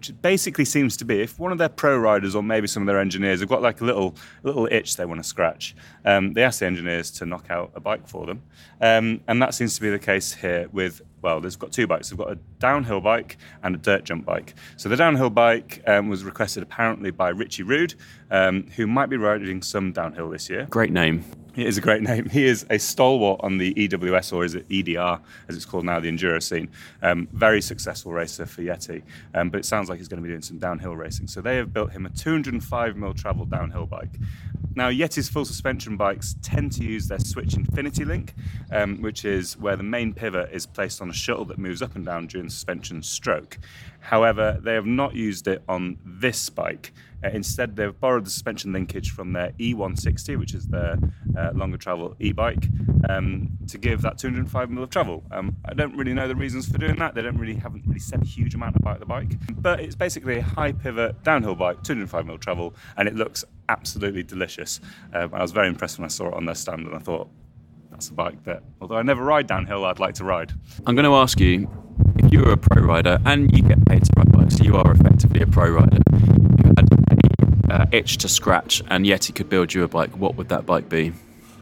Which 0.00 0.22
basically 0.22 0.64
seems 0.64 0.96
to 0.96 1.04
be 1.04 1.20
if 1.20 1.38
one 1.38 1.52
of 1.52 1.58
their 1.58 1.68
pro 1.68 1.94
riders 1.94 2.34
or 2.34 2.42
maybe 2.42 2.66
some 2.66 2.84
of 2.84 2.86
their 2.86 2.98
engineers 2.98 3.40
have 3.40 3.50
got 3.50 3.60
like 3.60 3.82
a 3.82 3.84
little 3.84 4.16
little 4.42 4.66
itch 4.70 4.96
they 4.96 5.04
want 5.04 5.22
to 5.22 5.28
scratch, 5.28 5.76
um, 6.06 6.32
they 6.32 6.42
ask 6.42 6.60
the 6.60 6.64
engineers 6.66 7.10
to 7.10 7.26
knock 7.26 7.50
out 7.50 7.70
a 7.74 7.80
bike 7.80 8.08
for 8.08 8.24
them, 8.24 8.42
um, 8.80 9.20
and 9.28 9.42
that 9.42 9.52
seems 9.52 9.74
to 9.74 9.82
be 9.82 9.90
the 9.90 9.98
case 9.98 10.32
here 10.32 10.68
with. 10.72 11.02
Well, 11.20 11.42
they've 11.42 11.58
got 11.58 11.70
two 11.70 11.86
bikes. 11.86 12.08
They've 12.08 12.18
got 12.18 12.32
a 12.32 12.38
downhill 12.60 13.02
bike 13.02 13.36
and 13.62 13.74
a 13.74 13.78
dirt 13.78 14.04
jump 14.04 14.24
bike. 14.24 14.54
So 14.78 14.88
the 14.88 14.96
downhill 14.96 15.28
bike 15.28 15.82
um, 15.86 16.08
was 16.08 16.24
requested 16.24 16.62
apparently 16.62 17.10
by 17.10 17.28
Richie 17.28 17.62
Rude, 17.62 17.92
um, 18.30 18.68
who 18.76 18.86
might 18.86 19.10
be 19.10 19.18
riding 19.18 19.60
some 19.60 19.92
downhill 19.92 20.30
this 20.30 20.48
year. 20.48 20.66
Great 20.70 20.92
name. 20.92 21.26
It 21.56 21.66
is 21.66 21.76
a 21.76 21.80
great 21.80 22.02
name. 22.02 22.28
He 22.28 22.46
is 22.46 22.64
a 22.70 22.78
stalwart 22.78 23.40
on 23.42 23.58
the 23.58 23.74
EWS, 23.74 24.32
or 24.32 24.44
is 24.44 24.54
it 24.54 24.66
EDR, 24.70 25.20
as 25.48 25.56
it's 25.56 25.64
called 25.64 25.84
now, 25.84 25.98
the 25.98 26.10
enduro 26.10 26.40
scene. 26.40 26.68
Um, 27.02 27.28
very 27.32 27.60
successful 27.60 28.12
racer 28.12 28.46
for 28.46 28.62
Yeti, 28.62 29.02
um, 29.34 29.50
but 29.50 29.58
it 29.58 29.64
sounds 29.64 29.88
like 29.88 29.98
he's 29.98 30.06
going 30.06 30.22
to 30.22 30.22
be 30.22 30.28
doing 30.28 30.42
some 30.42 30.58
downhill 30.58 30.94
racing. 30.94 31.26
So 31.26 31.40
they 31.40 31.56
have 31.56 31.72
built 31.72 31.90
him 31.90 32.06
a 32.06 32.10
205 32.10 32.96
mil 32.96 33.14
travel 33.14 33.46
downhill 33.46 33.86
bike. 33.86 34.16
Now, 34.76 34.88
Yeti's 34.88 35.28
full 35.28 35.44
suspension 35.44 35.96
bikes 35.96 36.36
tend 36.42 36.70
to 36.72 36.84
use 36.84 37.08
their 37.08 37.18
Switch 37.18 37.54
Infinity 37.54 38.04
Link, 38.04 38.34
um, 38.70 39.02
which 39.02 39.24
is 39.24 39.58
where 39.58 39.74
the 39.74 39.82
main 39.82 40.14
pivot 40.14 40.50
is 40.52 40.64
placed 40.64 41.02
on 41.02 41.10
a 41.10 41.12
shuttle 41.12 41.44
that 41.46 41.58
moves 41.58 41.82
up 41.82 41.96
and 41.96 42.06
down 42.06 42.28
during 42.28 42.48
suspension 42.48 43.02
stroke. 43.02 43.58
However, 44.00 44.58
they 44.62 44.74
have 44.74 44.86
not 44.86 45.14
used 45.14 45.46
it 45.46 45.62
on 45.68 45.98
this 46.04 46.50
bike. 46.50 46.92
Uh, 47.22 47.28
instead, 47.28 47.76
they've 47.76 47.98
borrowed 48.00 48.24
the 48.24 48.30
suspension 48.30 48.72
linkage 48.72 49.10
from 49.10 49.32
their 49.32 49.50
E160, 49.52 50.38
which 50.38 50.54
is 50.54 50.66
their 50.68 50.96
uh, 51.36 51.50
longer 51.54 51.76
travel 51.76 52.16
e-bike, 52.18 52.66
um, 53.08 53.50
to 53.68 53.76
give 53.76 54.00
that 54.02 54.16
205 54.16 54.70
mil 54.70 54.82
of 54.82 54.90
travel. 54.90 55.22
Um, 55.30 55.56
I 55.66 55.74
don't 55.74 55.94
really 55.96 56.14
know 56.14 56.26
the 56.26 56.34
reasons 56.34 56.66
for 56.66 56.78
doing 56.78 56.96
that. 56.96 57.14
They 57.14 57.22
don't 57.22 57.36
really 57.36 57.54
haven't 57.54 57.84
really 57.86 58.00
said 58.00 58.22
a 58.22 58.24
huge 58.24 58.54
amount 58.54 58.76
about 58.76 59.00
the 59.00 59.06
bike, 59.06 59.32
but 59.56 59.80
it's 59.80 59.94
basically 59.94 60.38
a 60.38 60.42
high 60.42 60.72
pivot 60.72 61.22
downhill 61.22 61.54
bike, 61.54 61.82
205 61.82 62.26
mil 62.26 62.38
travel, 62.38 62.74
and 62.96 63.06
it 63.06 63.14
looks 63.14 63.44
absolutely 63.68 64.22
delicious. 64.22 64.80
Um, 65.12 65.34
I 65.34 65.42
was 65.42 65.52
very 65.52 65.68
impressed 65.68 65.98
when 65.98 66.06
I 66.06 66.08
saw 66.08 66.28
it 66.28 66.34
on 66.34 66.46
their 66.46 66.54
stand, 66.54 66.86
and 66.86 66.96
I 66.96 67.00
thought 67.00 67.28
that's 67.90 68.08
a 68.08 68.14
bike 68.14 68.42
that, 68.44 68.62
although 68.80 68.96
I 68.96 69.02
never 69.02 69.22
ride 69.22 69.46
downhill, 69.46 69.84
I'd 69.84 69.98
like 69.98 70.14
to 70.14 70.24
ride. 70.24 70.52
I'm 70.86 70.94
going 70.94 71.04
to 71.04 71.14
ask 71.16 71.38
you 71.38 71.68
if 72.30 72.34
you 72.34 72.44
were 72.44 72.52
a 72.52 72.56
pro 72.56 72.82
rider 72.82 73.18
and 73.24 73.56
you 73.56 73.62
get 73.62 73.84
paid 73.86 74.04
to 74.04 74.10
ride 74.16 74.30
bikes, 74.30 74.60
you 74.60 74.76
are 74.76 74.92
effectively 74.92 75.40
a 75.40 75.46
pro 75.46 75.68
rider. 75.70 75.98
You 76.12 76.72
had 76.76 76.88
a 77.68 77.74
uh, 77.74 77.86
itch 77.90 78.18
to 78.18 78.28
scratch, 78.28 78.82
and 78.88 79.04
Yeti 79.04 79.34
could 79.34 79.48
build 79.48 79.74
you 79.74 79.82
a 79.82 79.88
bike. 79.88 80.16
What 80.16 80.36
would 80.36 80.48
that 80.48 80.64
bike 80.64 80.88
be? 80.88 81.12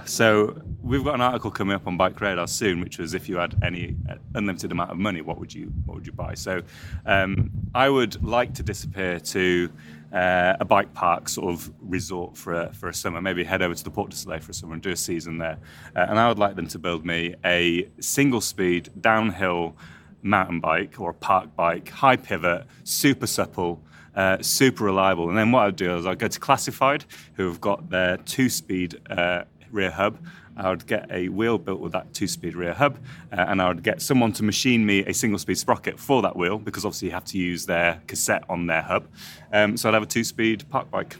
So 0.04 0.60
we've 0.82 1.04
got 1.04 1.14
an 1.14 1.22
article 1.22 1.50
coming 1.50 1.74
up 1.74 1.86
on 1.86 1.96
Bike 1.96 2.20
Radar 2.20 2.46
soon, 2.46 2.80
which 2.80 2.98
was 2.98 3.14
if 3.14 3.30
you 3.30 3.36
had 3.36 3.56
any 3.62 3.96
uh, 4.10 4.16
unlimited 4.34 4.70
amount 4.70 4.90
of 4.90 4.98
money, 4.98 5.22
what 5.22 5.38
would 5.38 5.54
you 5.54 5.72
what 5.86 5.94
would 5.94 6.06
you 6.06 6.12
buy? 6.12 6.34
So 6.34 6.60
um, 7.06 7.50
I 7.74 7.88
would 7.88 8.22
like 8.22 8.52
to 8.54 8.62
disappear 8.62 9.20
to 9.20 9.70
uh, 10.12 10.56
a 10.60 10.66
bike 10.66 10.92
park 10.92 11.30
sort 11.30 11.50
of 11.54 11.72
resort 11.80 12.36
for 12.36 12.52
a, 12.52 12.72
for 12.74 12.90
a 12.90 12.94
summer. 12.94 13.22
Maybe 13.22 13.42
head 13.42 13.62
over 13.62 13.74
to 13.74 13.84
the 13.84 13.90
Portes 13.90 14.18
du 14.18 14.24
Soleil 14.24 14.40
for 14.40 14.50
a 14.50 14.54
summer 14.54 14.74
and 14.74 14.82
do 14.82 14.90
a 14.90 14.96
season 14.96 15.38
there. 15.38 15.58
Uh, 15.96 16.06
and 16.08 16.18
I 16.18 16.28
would 16.28 16.38
like 16.38 16.56
them 16.56 16.68
to 16.68 16.78
build 16.78 17.06
me 17.06 17.36
a 17.44 17.88
single 18.00 18.42
speed 18.42 18.90
downhill 19.00 19.74
mountain 20.22 20.60
bike 20.60 21.00
or 21.00 21.10
a 21.10 21.14
park 21.14 21.54
bike, 21.56 21.88
high 21.88 22.16
pivot, 22.16 22.66
super 22.84 23.26
supple. 23.26 23.82
Uh, 24.14 24.36
super 24.42 24.82
reliable. 24.82 25.28
And 25.28 25.38
then 25.38 25.52
what 25.52 25.60
I'd 25.60 25.76
do 25.76 25.94
is 25.94 26.04
I'd 26.04 26.18
go 26.18 26.26
to 26.26 26.40
Classified, 26.40 27.04
who 27.34 27.46
have 27.46 27.60
got 27.60 27.88
their 27.88 28.16
two-speed 28.16 29.00
uh, 29.08 29.44
rear 29.70 29.92
hub. 29.92 30.18
I 30.56 30.70
would 30.70 30.86
get 30.88 31.08
a 31.12 31.28
wheel 31.28 31.56
built 31.56 31.78
with 31.78 31.92
that 31.92 32.12
two-speed 32.14 32.56
rear 32.56 32.74
hub, 32.74 32.98
uh, 33.30 33.44
and 33.46 33.62
I 33.62 33.68
would 33.68 33.84
get 33.84 34.02
someone 34.02 34.32
to 34.32 34.42
machine 34.42 34.84
me 34.84 35.04
a 35.06 35.14
single-speed 35.14 35.56
sprocket 35.56 36.00
for 36.00 36.20
that 36.22 36.36
wheel 36.36 36.58
because 36.58 36.84
obviously 36.84 37.08
you 37.08 37.14
have 37.14 37.26
to 37.26 37.38
use 37.38 37.66
their 37.66 38.02
cassette 38.08 38.42
on 38.48 38.66
their 38.66 38.82
hub. 38.82 39.06
Um, 39.52 39.76
so 39.76 39.88
I'd 39.88 39.94
have 39.94 40.02
a 40.02 40.06
two-speed 40.06 40.68
park 40.68 40.90
bike. 40.90 41.16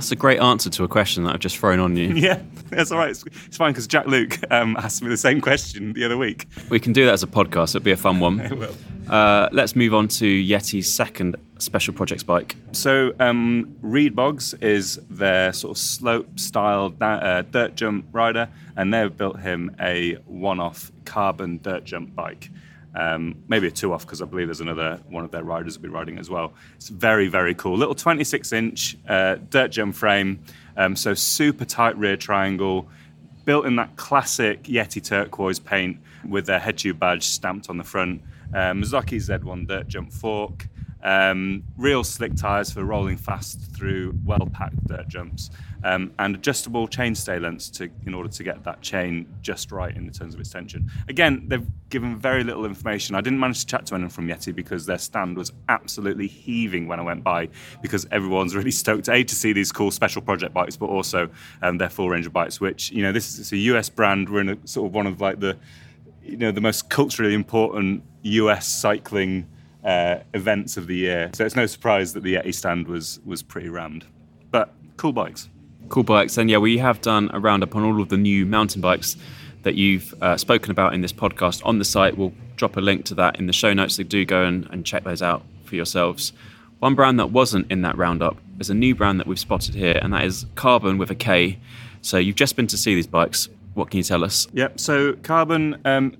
That's 0.00 0.12
a 0.12 0.16
great 0.16 0.40
answer 0.40 0.70
to 0.70 0.84
a 0.84 0.88
question 0.88 1.24
that 1.24 1.34
I've 1.34 1.40
just 1.40 1.58
thrown 1.58 1.78
on 1.78 1.94
you. 1.94 2.14
Yeah, 2.20 2.40
that's 2.70 2.90
all 2.90 2.96
right. 2.96 3.10
It's, 3.10 3.22
it's 3.46 3.58
fine 3.58 3.72
because 3.72 3.86
Jack 3.86 4.06
Luke 4.06 4.38
um, 4.50 4.78
asked 4.78 5.02
me 5.02 5.10
the 5.10 5.16
same 5.18 5.42
question 5.42 5.92
the 5.92 6.04
other 6.04 6.16
week. 6.16 6.46
We 6.70 6.80
can 6.80 6.94
do 6.94 7.04
that 7.04 7.12
as 7.12 7.22
a 7.22 7.26
podcast. 7.26 7.76
It'll 7.76 7.84
be 7.84 7.90
a 7.90 7.98
fun 7.98 8.18
one. 8.18 8.40
It 8.50 8.56
will. 8.56 8.74
Uh, 9.10 9.50
let's 9.52 9.76
move 9.76 9.92
on 9.92 10.08
to 10.08 10.24
Yeti's 10.24 10.92
second 10.92 11.36
special 11.58 11.92
projects 11.92 12.22
bike. 12.22 12.56
So 12.72 13.12
um, 13.20 13.76
Reed 13.82 14.16
Boggs 14.16 14.54
is 14.54 14.98
their 15.10 15.52
sort 15.52 15.72
of 15.72 15.78
slope 15.78 16.38
style 16.40 16.94
uh, 17.00 17.42
dirt 17.42 17.74
jump 17.74 18.06
rider, 18.12 18.48
and 18.76 18.94
they've 18.94 19.14
built 19.14 19.40
him 19.40 19.76
a 19.80 20.14
one-off 20.26 20.90
carbon 21.04 21.60
dirt 21.62 21.84
jump 21.84 22.14
bike. 22.14 22.48
Um, 22.94 23.36
maybe 23.46 23.68
a 23.68 23.70
two-off 23.70 24.04
because 24.04 24.20
I 24.20 24.24
believe 24.24 24.48
there's 24.48 24.60
another 24.60 25.00
one 25.08 25.24
of 25.24 25.30
their 25.30 25.44
riders 25.44 25.76
will 25.78 25.84
be 25.84 25.88
riding 25.88 26.18
as 26.18 26.28
well. 26.28 26.52
It's 26.74 26.88
very 26.88 27.28
very 27.28 27.54
cool. 27.54 27.76
Little 27.76 27.94
26-inch 27.94 28.96
uh, 29.08 29.36
dirt 29.48 29.68
jump 29.70 29.94
frame, 29.94 30.40
um, 30.76 30.96
so 30.96 31.14
super 31.14 31.64
tight 31.64 31.96
rear 31.96 32.16
triangle, 32.16 32.88
built 33.44 33.64
in 33.64 33.76
that 33.76 33.94
classic 33.96 34.64
Yeti 34.64 35.02
turquoise 35.02 35.60
paint 35.60 35.98
with 36.28 36.46
their 36.46 36.58
head 36.58 36.78
tube 36.78 36.98
badge 36.98 37.24
stamped 37.26 37.70
on 37.70 37.78
the 37.78 37.84
front. 37.84 38.22
Uh, 38.52 38.72
Marzocchi 38.72 39.18
Z1 39.18 39.68
dirt 39.68 39.86
jump 39.86 40.12
fork. 40.12 40.66
um, 41.02 41.62
real 41.78 42.04
slick 42.04 42.34
tyres 42.36 42.70
for 42.72 42.84
rolling 42.84 43.16
fast 43.16 43.60
through 43.74 44.14
well-packed 44.24 44.86
dirt 44.86 45.08
jumps, 45.08 45.50
um, 45.84 46.12
and 46.18 46.34
adjustable 46.34 46.88
chainstay 46.88 47.40
lengths 47.40 47.68
to 47.70 47.90
in 48.06 48.14
order 48.14 48.28
to 48.28 48.42
get 48.42 48.62
that 48.64 48.80
chain 48.80 49.26
just 49.40 49.72
right 49.72 49.96
in 49.96 50.10
terms 50.10 50.34
of 50.34 50.40
its 50.40 50.50
tension. 50.50 50.90
Again, 51.08 51.44
they've 51.48 51.66
given 51.88 52.18
very 52.18 52.44
little 52.44 52.64
information. 52.64 53.14
I 53.14 53.20
didn't 53.20 53.40
manage 53.40 53.60
to 53.60 53.66
chat 53.66 53.86
to 53.86 53.94
anyone 53.94 54.10
from 54.10 54.28
Yeti 54.28 54.54
because 54.54 54.86
their 54.86 54.98
stand 54.98 55.36
was 55.36 55.52
absolutely 55.68 56.26
heaving 56.26 56.86
when 56.86 57.00
I 57.00 57.02
went 57.02 57.24
by 57.24 57.48
because 57.82 58.06
everyone's 58.10 58.54
really 58.60 58.70
stoked 58.70 59.08
a 59.08 59.24
to 59.24 59.34
see 59.34 59.52
these 59.52 59.72
cool 59.72 59.90
special 59.90 60.22
project 60.22 60.54
bikes, 60.54 60.76
but 60.76 60.86
also 60.86 61.28
um, 61.62 61.78
their 61.78 61.90
full 61.90 62.08
range 62.08 62.26
of 62.26 62.32
bikes. 62.32 62.60
Which 62.60 62.90
you 62.90 63.02
know, 63.02 63.12
this 63.12 63.38
is 63.38 63.52
a 63.52 63.56
US 63.56 63.88
brand. 63.88 64.28
We're 64.28 64.40
in 64.40 64.48
a 64.50 64.66
sort 64.66 64.86
of 64.86 64.94
one 64.94 65.06
of 65.06 65.20
like 65.20 65.40
the 65.40 65.56
you 66.22 66.36
know 66.36 66.52
the 66.52 66.60
most 66.60 66.88
culturally 66.90 67.34
important 67.34 68.02
US 68.22 68.68
cycling 68.68 69.48
uh, 69.84 70.18
events 70.34 70.76
of 70.76 70.86
the 70.86 70.96
year. 70.96 71.30
So 71.34 71.44
it's 71.44 71.56
no 71.56 71.66
surprise 71.66 72.12
that 72.12 72.22
the 72.22 72.34
Yeti 72.34 72.54
stand 72.54 72.86
was 72.86 73.20
was 73.24 73.42
pretty 73.42 73.68
rammed. 73.68 74.04
But 74.50 74.74
cool 74.96 75.12
bikes. 75.12 75.48
Cool 75.88 76.04
bikes, 76.04 76.38
and 76.38 76.48
yeah, 76.48 76.58
we 76.58 76.78
have 76.78 77.00
done 77.00 77.30
a 77.32 77.40
roundup 77.40 77.74
on 77.74 77.82
all 77.82 78.00
of 78.00 78.08
the 78.08 78.16
new 78.16 78.46
mountain 78.46 78.80
bikes 78.80 79.16
that 79.62 79.74
you've 79.74 80.14
uh, 80.22 80.36
spoken 80.36 80.70
about 80.70 80.94
in 80.94 81.00
this 81.00 81.12
podcast 81.12 81.64
on 81.64 81.78
the 81.78 81.84
site. 81.84 82.16
We'll 82.16 82.32
drop 82.56 82.76
a 82.76 82.80
link 82.80 83.04
to 83.06 83.14
that 83.16 83.38
in 83.38 83.46
the 83.46 83.52
show 83.52 83.72
notes, 83.72 83.96
so 83.96 84.02
do 84.02 84.24
go 84.24 84.44
and, 84.44 84.66
and 84.70 84.86
check 84.86 85.04
those 85.04 85.20
out 85.22 85.42
for 85.64 85.74
yourselves. 85.74 86.32
One 86.78 86.94
brand 86.94 87.18
that 87.18 87.30
wasn't 87.30 87.70
in 87.70 87.82
that 87.82 87.98
roundup 87.98 88.36
is 88.58 88.70
a 88.70 88.74
new 88.74 88.94
brand 88.94 89.20
that 89.20 89.26
we've 89.26 89.38
spotted 89.38 89.74
here, 89.74 89.98
and 90.00 90.12
that 90.12 90.24
is 90.24 90.46
Karbon 90.54 90.98
with 90.98 91.10
a 91.10 91.14
K. 91.14 91.58
So 92.02 92.18
you've 92.18 92.36
just 92.36 92.56
been 92.56 92.66
to 92.68 92.78
see 92.78 92.94
these 92.94 93.06
bikes. 93.06 93.48
What 93.74 93.90
can 93.90 93.98
you 93.98 94.04
tell 94.04 94.24
us? 94.24 94.48
Yep. 94.52 94.80
So 94.80 95.12
Karbon, 95.14 95.78
um, 95.84 96.16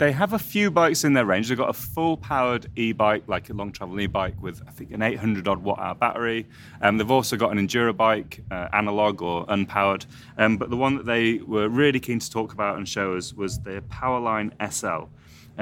they 0.00 0.12
have 0.12 0.32
a 0.32 0.38
few 0.38 0.70
bikes 0.70 1.04
in 1.04 1.12
their 1.12 1.26
range. 1.26 1.50
They've 1.50 1.58
got 1.58 1.68
a 1.68 1.74
full 1.74 2.16
powered 2.16 2.70
e 2.74 2.92
bike, 2.92 3.24
like 3.26 3.50
a 3.50 3.52
long 3.52 3.70
travel 3.70 4.00
e 4.00 4.06
bike 4.06 4.34
with, 4.40 4.62
I 4.66 4.70
think, 4.70 4.92
an 4.92 5.02
800 5.02 5.46
odd 5.46 5.62
watt 5.62 5.78
hour 5.78 5.94
battery. 5.94 6.46
Um, 6.80 6.96
they've 6.96 7.10
also 7.10 7.36
got 7.36 7.52
an 7.52 7.58
enduro 7.58 7.94
bike, 7.94 8.42
uh, 8.50 8.68
analog 8.72 9.20
or 9.20 9.44
unpowered. 9.44 10.06
Um, 10.38 10.56
but 10.56 10.70
the 10.70 10.76
one 10.78 10.96
that 10.96 11.04
they 11.04 11.40
were 11.40 11.68
really 11.68 12.00
keen 12.00 12.18
to 12.18 12.30
talk 12.30 12.54
about 12.54 12.78
and 12.78 12.88
show 12.88 13.14
us 13.14 13.34
was 13.34 13.58
their 13.58 13.82
Powerline 13.82 14.52
SL, 14.72 15.10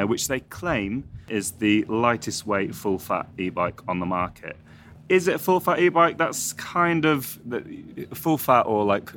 uh, 0.01 0.07
which 0.07 0.29
they 0.29 0.38
claim 0.38 1.09
is 1.29 1.51
the 1.51 1.83
lightest 1.87 2.46
weight 2.46 2.77
full 2.77 3.01
fat 3.01 3.27
e 3.38 3.51
bike 3.51 3.81
on 3.88 3.98
the 3.98 4.07
market. 4.07 4.57
Is 5.09 5.27
it 5.27 5.35
a 5.35 5.38
full 5.40 5.59
fat 5.59 5.81
e 5.81 5.88
bike? 5.88 6.16
That's 6.16 6.53
kind 6.53 7.05
of 7.07 7.40
the, 7.44 8.07
full 8.14 8.38
fat 8.38 8.66
or 8.66 8.85
like 8.85 9.11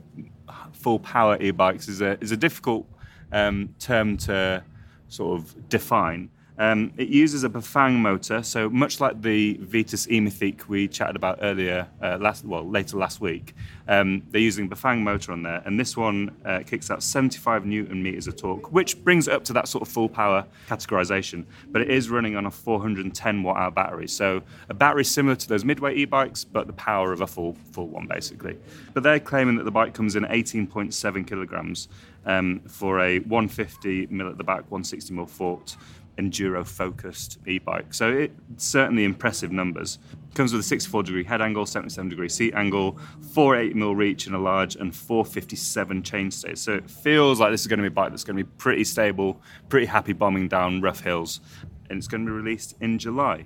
full 0.74 0.98
power 0.98 1.40
e 1.40 1.52
bikes 1.52 1.88
is 1.88 2.02
a, 2.02 2.18
is 2.22 2.32
a 2.32 2.38
difficult 2.38 2.88
um, 3.32 3.76
term 3.78 4.18
to 4.18 4.64
sort 5.12 5.40
of 5.40 5.70
define. 5.70 6.30
Um, 6.62 6.94
it 6.96 7.08
uses 7.08 7.44
a 7.44 7.50
Bafang 7.50 7.96
motor, 7.96 8.44
so 8.44 8.70
much 8.70 9.00
like 9.00 9.20
the 9.20 9.58
Vitus 9.62 10.08
e-Mythique 10.08 10.68
we 10.68 10.88
chatted 10.88 11.16
about 11.16 11.40
earlier, 11.42 11.88
uh, 12.04 12.20
last 12.22 12.46
well 12.46 12.64
later 12.64 12.98
last 12.98 13.20
week. 13.20 13.56
Um, 13.88 14.22
they're 14.30 14.42
using 14.42 14.70
Bafang 14.70 15.00
motor 15.00 15.32
on 15.32 15.42
there, 15.42 15.64
and 15.66 15.80
this 15.80 15.98
one 15.98 16.30
uh, 16.46 16.60
kicks 16.64 16.92
out 16.92 17.02
75 17.02 17.66
newton 17.66 18.04
meters 18.04 18.28
of 18.28 18.36
torque, 18.36 18.72
which 18.72 19.04
brings 19.04 19.28
it 19.28 19.34
up 19.34 19.44
to 19.46 19.54
that 19.54 19.70
sort 19.70 19.82
of 19.82 19.88
full 19.88 20.08
power 20.08 20.46
categorization. 20.70 21.46
But 21.72 21.82
it 21.82 21.90
is 21.90 22.12
running 22.12 22.36
on 22.36 22.46
a 22.46 22.52
410 22.52 23.42
watt 23.42 23.58
hour 23.58 23.72
battery, 23.72 24.08
so 24.08 24.44
a 24.70 24.76
battery 24.76 25.04
similar 25.04 25.36
to 25.38 25.48
those 25.48 25.66
midway 25.66 25.96
e-bikes, 25.96 26.44
but 26.44 26.68
the 26.68 26.74
power 26.74 27.12
of 27.12 27.22
a 27.22 27.28
full 27.28 27.58
full 27.72 27.88
one 27.88 28.06
basically. 28.06 28.56
But 28.94 29.02
they're 29.02 29.20
claiming 29.20 29.56
that 29.56 29.64
the 29.64 29.72
bike 29.72 29.96
comes 29.96 30.16
in 30.16 30.26
18.7 30.26 31.26
kilograms 31.26 31.88
um, 32.28 32.60
for 32.68 33.00
a 33.00 33.18
150 33.18 34.08
mil 34.12 34.30
at 34.30 34.38
the 34.38 34.44
back, 34.44 34.70
160 34.70 35.16
mil 35.16 35.26
forked 35.26 35.78
enduro 36.22 36.66
focused 36.66 37.40
e-bike. 37.48 37.94
So 37.94 38.12
it's 38.12 38.66
certainly 38.66 39.04
impressive 39.04 39.52
numbers. 39.52 39.98
Comes 40.34 40.54
with 40.54 40.62
a 40.62 40.64
64 40.64 41.04
degree 41.04 41.24
head 41.24 41.42
angle, 41.42 41.66
77 41.66 42.10
degree 42.10 42.30
seat 42.30 42.54
angle, 42.54 42.98
480 43.34 43.78
mil 43.78 43.96
reach 43.96 44.28
in 44.28 44.34
a 44.34 44.40
large, 44.40 44.76
and 44.76 44.96
457 44.96 46.04
chainstay. 46.04 46.58
So 46.58 46.74
it 46.74 46.90
feels 46.90 47.40
like 47.40 47.52
this 47.52 47.62
is 47.62 47.68
going 47.68 47.80
to 47.80 47.84
be 47.84 47.88
a 47.88 47.92
bike 47.92 48.12
that's 48.12 48.24
going 48.24 48.38
to 48.38 48.44
be 48.44 48.50
pretty 48.58 48.84
stable, 48.84 49.42
pretty 49.70 49.88
happy 49.88 50.14
bombing 50.14 50.48
down 50.48 50.82
rough 50.82 51.02
hills, 51.02 51.42
and 51.90 51.98
it's 51.98 52.08
going 52.08 52.26
to 52.26 52.32
be 52.32 52.36
released 52.36 52.76
in 52.80 52.98
July. 52.98 53.46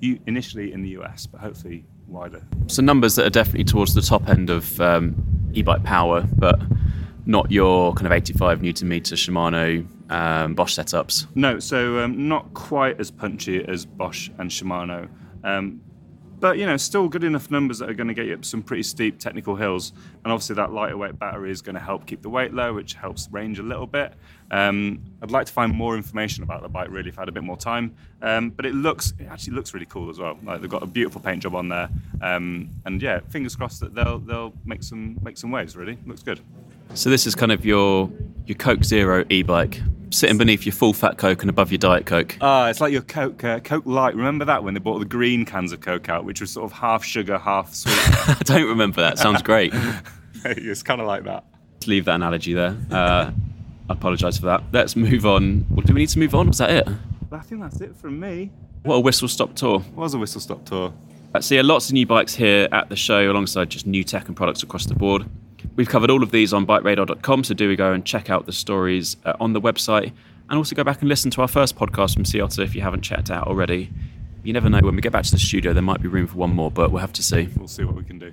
Initially 0.00 0.72
in 0.72 0.82
the 0.82 0.90
US, 0.90 1.26
but 1.26 1.40
hopefully 1.40 1.84
wider. 2.06 2.42
So 2.66 2.82
numbers 2.82 3.16
that 3.16 3.26
are 3.26 3.30
definitely 3.30 3.64
towards 3.64 3.94
the 3.94 4.02
top 4.02 4.28
end 4.28 4.50
of 4.50 4.80
um, 4.80 5.16
e-bike 5.54 5.84
power, 5.84 6.24
but 6.36 6.60
not 7.24 7.50
your 7.50 7.92
kind 7.94 8.06
of 8.06 8.12
85 8.12 8.62
newton 8.62 8.88
meter 8.88 9.16
Shimano 9.16 9.86
um, 10.10 10.54
Bosch 10.54 10.78
setups. 10.78 11.26
No, 11.34 11.58
so 11.58 12.00
um, 12.00 12.28
not 12.28 12.52
quite 12.54 13.00
as 13.00 13.10
punchy 13.10 13.64
as 13.66 13.84
Bosch 13.84 14.30
and 14.38 14.50
Shimano. 14.50 15.08
Um, 15.44 15.80
but 16.38 16.58
you 16.58 16.66
know, 16.66 16.76
still 16.76 17.08
good 17.08 17.24
enough 17.24 17.50
numbers 17.50 17.78
that 17.78 17.88
are 17.88 17.94
going 17.94 18.08
to 18.08 18.14
get 18.14 18.26
you 18.26 18.34
up 18.34 18.44
some 18.44 18.62
pretty 18.62 18.82
steep 18.82 19.18
technical 19.18 19.56
hills. 19.56 19.92
And 20.22 20.32
obviously, 20.32 20.56
that 20.56 20.72
lighter 20.72 20.96
weight 20.96 21.18
battery 21.18 21.50
is 21.50 21.62
going 21.62 21.74
to 21.74 21.80
help 21.80 22.06
keep 22.06 22.22
the 22.22 22.28
weight 22.28 22.52
low, 22.52 22.74
which 22.74 22.94
helps 22.94 23.28
range 23.30 23.58
a 23.58 23.62
little 23.62 23.86
bit. 23.86 24.12
Um, 24.50 25.02
I'd 25.22 25.30
like 25.30 25.46
to 25.46 25.52
find 25.52 25.72
more 25.72 25.96
information 25.96 26.44
about 26.44 26.62
the 26.62 26.68
bike 26.68 26.88
really 26.90 27.08
if 27.08 27.18
I 27.18 27.22
had 27.22 27.28
a 27.28 27.32
bit 27.32 27.42
more 27.42 27.56
time. 27.56 27.96
Um, 28.22 28.50
but 28.50 28.66
it 28.66 28.74
looks, 28.74 29.12
it 29.18 29.26
actually 29.26 29.54
looks 29.54 29.72
really 29.74 29.86
cool 29.86 30.10
as 30.10 30.18
well. 30.18 30.38
Like 30.42 30.60
they've 30.60 30.70
got 30.70 30.82
a 30.82 30.86
beautiful 30.86 31.20
paint 31.20 31.42
job 31.42 31.54
on 31.54 31.68
there, 31.68 31.88
um, 32.20 32.70
and 32.84 33.00
yeah, 33.00 33.20
fingers 33.30 33.56
crossed 33.56 33.80
that 33.80 33.94
they'll 33.94 34.18
they'll 34.18 34.52
make 34.64 34.82
some 34.82 35.18
make 35.22 35.38
some 35.38 35.50
waves. 35.50 35.76
Really, 35.76 35.98
looks 36.06 36.22
good. 36.22 36.40
So 36.94 37.10
this 37.10 37.26
is 37.26 37.34
kind 37.34 37.52
of 37.52 37.64
your 37.64 38.10
your 38.46 38.56
Coke 38.56 38.84
Zero 38.84 39.24
e-bike, 39.28 39.80
sitting 40.10 40.38
beneath 40.38 40.64
your 40.64 40.72
full 40.72 40.92
fat 40.92 41.18
Coke 41.18 41.42
and 41.42 41.50
above 41.50 41.70
your 41.70 41.78
Diet 41.78 42.06
Coke. 42.06 42.36
Ah, 42.40 42.68
it's 42.68 42.80
like 42.80 42.92
your 42.92 43.02
Coke 43.02 43.42
uh, 43.44 43.60
Coke 43.60 43.86
Light. 43.86 44.14
Remember 44.14 44.44
that 44.44 44.64
when 44.64 44.74
they 44.74 44.80
brought 44.80 44.98
the 44.98 45.04
green 45.04 45.44
cans 45.44 45.72
of 45.72 45.80
Coke 45.80 46.08
out, 46.08 46.24
which 46.24 46.40
was 46.40 46.50
sort 46.50 46.64
of 46.70 46.72
half 46.78 47.04
sugar, 47.04 47.38
half 47.38 47.74
sweet. 47.74 47.94
I 47.98 48.38
don't 48.44 48.68
remember 48.68 49.00
that. 49.00 49.18
Sounds 49.18 49.42
great. 49.42 49.72
it's 50.44 50.82
kind 50.82 51.00
of 51.00 51.06
like 51.06 51.24
that. 51.24 51.44
Let's 51.74 51.86
leave 51.86 52.04
that 52.06 52.14
analogy 52.14 52.52
there. 52.52 52.76
Uh, 52.90 53.30
I 53.88 53.92
apologise 53.92 54.38
for 54.38 54.46
that. 54.46 54.62
Let's 54.72 54.96
move 54.96 55.26
on. 55.26 55.66
Well, 55.70 55.84
do 55.84 55.94
we 55.94 56.00
need 56.00 56.08
to 56.10 56.18
move 56.18 56.34
on? 56.34 56.48
Was 56.48 56.58
that 56.58 56.70
it? 56.70 56.88
I 57.32 57.38
think 57.40 57.60
that's 57.60 57.80
it 57.80 57.94
from 57.96 58.18
me. 58.18 58.50
What 58.82 58.96
a 58.96 59.00
whistle 59.00 59.28
stop 59.28 59.54
tour. 59.54 59.80
It 59.86 59.94
was 59.94 60.14
a 60.14 60.18
whistle 60.18 60.40
stop 60.40 60.64
tour. 60.64 60.92
Uh, 61.34 61.40
so 61.40 61.54
yeah, 61.54 61.62
lots 61.62 61.88
of 61.88 61.92
new 61.92 62.06
bikes 62.06 62.34
here 62.34 62.68
at 62.72 62.88
the 62.88 62.96
show, 62.96 63.30
alongside 63.30 63.68
just 63.68 63.86
new 63.86 64.04
tech 64.04 64.28
and 64.28 64.36
products 64.36 64.62
across 64.62 64.86
the 64.86 64.94
board. 64.94 65.26
We've 65.76 65.88
covered 65.88 66.10
all 66.10 66.22
of 66.22 66.30
these 66.30 66.52
on 66.52 66.66
bikeradar.com, 66.66 67.44
so 67.44 67.54
do 67.54 67.68
we 67.68 67.76
go 67.76 67.92
and 67.92 68.04
check 68.04 68.30
out 68.30 68.46
the 68.46 68.52
stories 68.52 69.16
uh, 69.24 69.34
on 69.40 69.52
the 69.52 69.60
website, 69.60 70.12
and 70.48 70.56
also 70.56 70.74
go 70.74 70.84
back 70.84 71.00
and 71.00 71.08
listen 71.08 71.30
to 71.32 71.42
our 71.42 71.48
first 71.48 71.76
podcast 71.76 72.14
from 72.14 72.24
Sea 72.24 72.40
Otter 72.40 72.62
if 72.62 72.74
you 72.74 72.82
haven't 72.82 73.02
checked 73.02 73.30
out 73.30 73.46
already. 73.46 73.90
You 74.42 74.52
never 74.52 74.70
know, 74.70 74.80
when 74.80 74.94
we 74.94 75.02
get 75.02 75.12
back 75.12 75.24
to 75.24 75.30
the 75.30 75.38
studio, 75.38 75.72
there 75.72 75.82
might 75.82 76.00
be 76.00 76.08
room 76.08 76.26
for 76.26 76.36
one 76.36 76.54
more, 76.54 76.70
but 76.70 76.92
we'll 76.92 77.00
have 77.00 77.12
to 77.14 77.22
see. 77.22 77.48
We'll 77.56 77.68
see 77.68 77.84
what 77.84 77.96
we 77.96 78.04
can 78.04 78.18
do. 78.18 78.32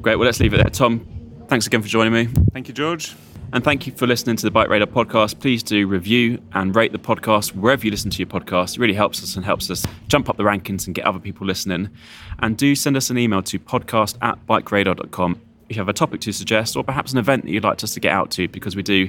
Great, 0.00 0.16
well, 0.16 0.26
let's 0.26 0.40
leave 0.40 0.54
it 0.54 0.58
there. 0.58 0.70
Tom, 0.70 1.06
thanks 1.48 1.66
again 1.66 1.82
for 1.82 1.88
joining 1.88 2.12
me. 2.12 2.28
Thank 2.52 2.68
you, 2.68 2.74
George. 2.74 3.14
And 3.52 3.64
thank 3.64 3.84
you 3.84 3.92
for 3.92 4.06
listening 4.06 4.36
to 4.36 4.44
the 4.44 4.50
Bike 4.52 4.68
Radar 4.68 4.86
podcast. 4.86 5.40
Please 5.40 5.64
do 5.64 5.88
review 5.88 6.40
and 6.52 6.74
rate 6.76 6.92
the 6.92 6.98
podcast 6.98 7.52
wherever 7.52 7.84
you 7.84 7.90
listen 7.90 8.08
to 8.12 8.18
your 8.18 8.28
podcast. 8.28 8.76
It 8.76 8.78
really 8.78 8.94
helps 8.94 9.24
us 9.24 9.34
and 9.34 9.44
helps 9.44 9.68
us 9.70 9.84
jump 10.06 10.28
up 10.28 10.36
the 10.36 10.44
rankings 10.44 10.86
and 10.86 10.94
get 10.94 11.04
other 11.04 11.18
people 11.18 11.48
listening. 11.48 11.90
And 12.38 12.56
do 12.56 12.76
send 12.76 12.96
us 12.96 13.10
an 13.10 13.18
email 13.18 13.42
to 13.42 13.58
podcast 13.58 14.18
at 14.22 14.46
bikeradar.com 14.46 15.40
you 15.70 15.76
have 15.76 15.88
a 15.88 15.92
topic 15.92 16.20
to 16.22 16.32
suggest 16.32 16.76
or 16.76 16.84
perhaps 16.84 17.12
an 17.12 17.18
event 17.18 17.44
that 17.44 17.50
you'd 17.50 17.64
like 17.64 17.82
us 17.82 17.94
to 17.94 18.00
get 18.00 18.12
out 18.12 18.30
to 18.32 18.48
because 18.48 18.74
we 18.76 18.82
do 18.82 19.08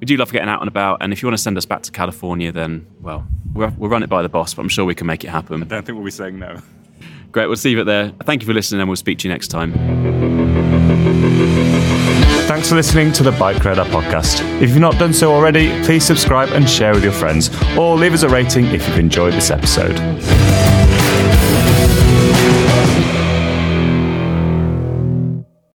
we 0.00 0.06
do 0.06 0.16
love 0.16 0.32
getting 0.32 0.48
out 0.48 0.60
and 0.60 0.68
about 0.68 0.98
and 1.00 1.12
if 1.12 1.22
you 1.22 1.28
want 1.28 1.36
to 1.36 1.42
send 1.42 1.56
us 1.56 1.64
back 1.64 1.82
to 1.82 1.92
California 1.92 2.50
then 2.52 2.86
well 3.00 3.26
we'll, 3.54 3.72
we'll 3.78 3.90
run 3.90 4.02
it 4.02 4.08
by 4.08 4.22
the 4.22 4.28
boss 4.28 4.54
but 4.54 4.62
I'm 4.62 4.68
sure 4.68 4.84
we 4.84 4.94
can 4.94 5.06
make 5.06 5.24
it 5.24 5.28
happen. 5.28 5.62
I 5.62 5.66
don't 5.66 5.84
think 5.86 5.96
we'll 5.96 6.04
be 6.04 6.10
saying 6.10 6.38
no. 6.38 6.60
Great, 7.30 7.46
we'll 7.46 7.56
leave 7.64 7.78
it 7.78 7.84
there. 7.84 8.12
Thank 8.24 8.42
you 8.42 8.46
for 8.46 8.52
listening 8.52 8.80
and 8.80 8.90
we'll 8.90 8.96
speak 8.96 9.18
to 9.20 9.28
you 9.28 9.32
next 9.32 9.48
time. 9.48 9.72
Thanks 12.46 12.68
for 12.68 12.74
listening 12.74 13.12
to 13.12 13.22
the 13.22 13.32
Bike 13.32 13.64
Radar 13.64 13.86
podcast. 13.86 14.42
If 14.60 14.70
you've 14.70 14.80
not 14.80 14.98
done 14.98 15.14
so 15.14 15.32
already, 15.32 15.68
please 15.84 16.04
subscribe 16.04 16.50
and 16.50 16.68
share 16.68 16.92
with 16.92 17.02
your 17.02 17.12
friends, 17.12 17.50
or 17.78 17.96
leave 17.96 18.12
us 18.12 18.22
a 18.22 18.28
rating 18.28 18.66
if 18.66 18.86
you've 18.86 18.98
enjoyed 18.98 19.32
this 19.32 19.50
episode. 19.50 19.96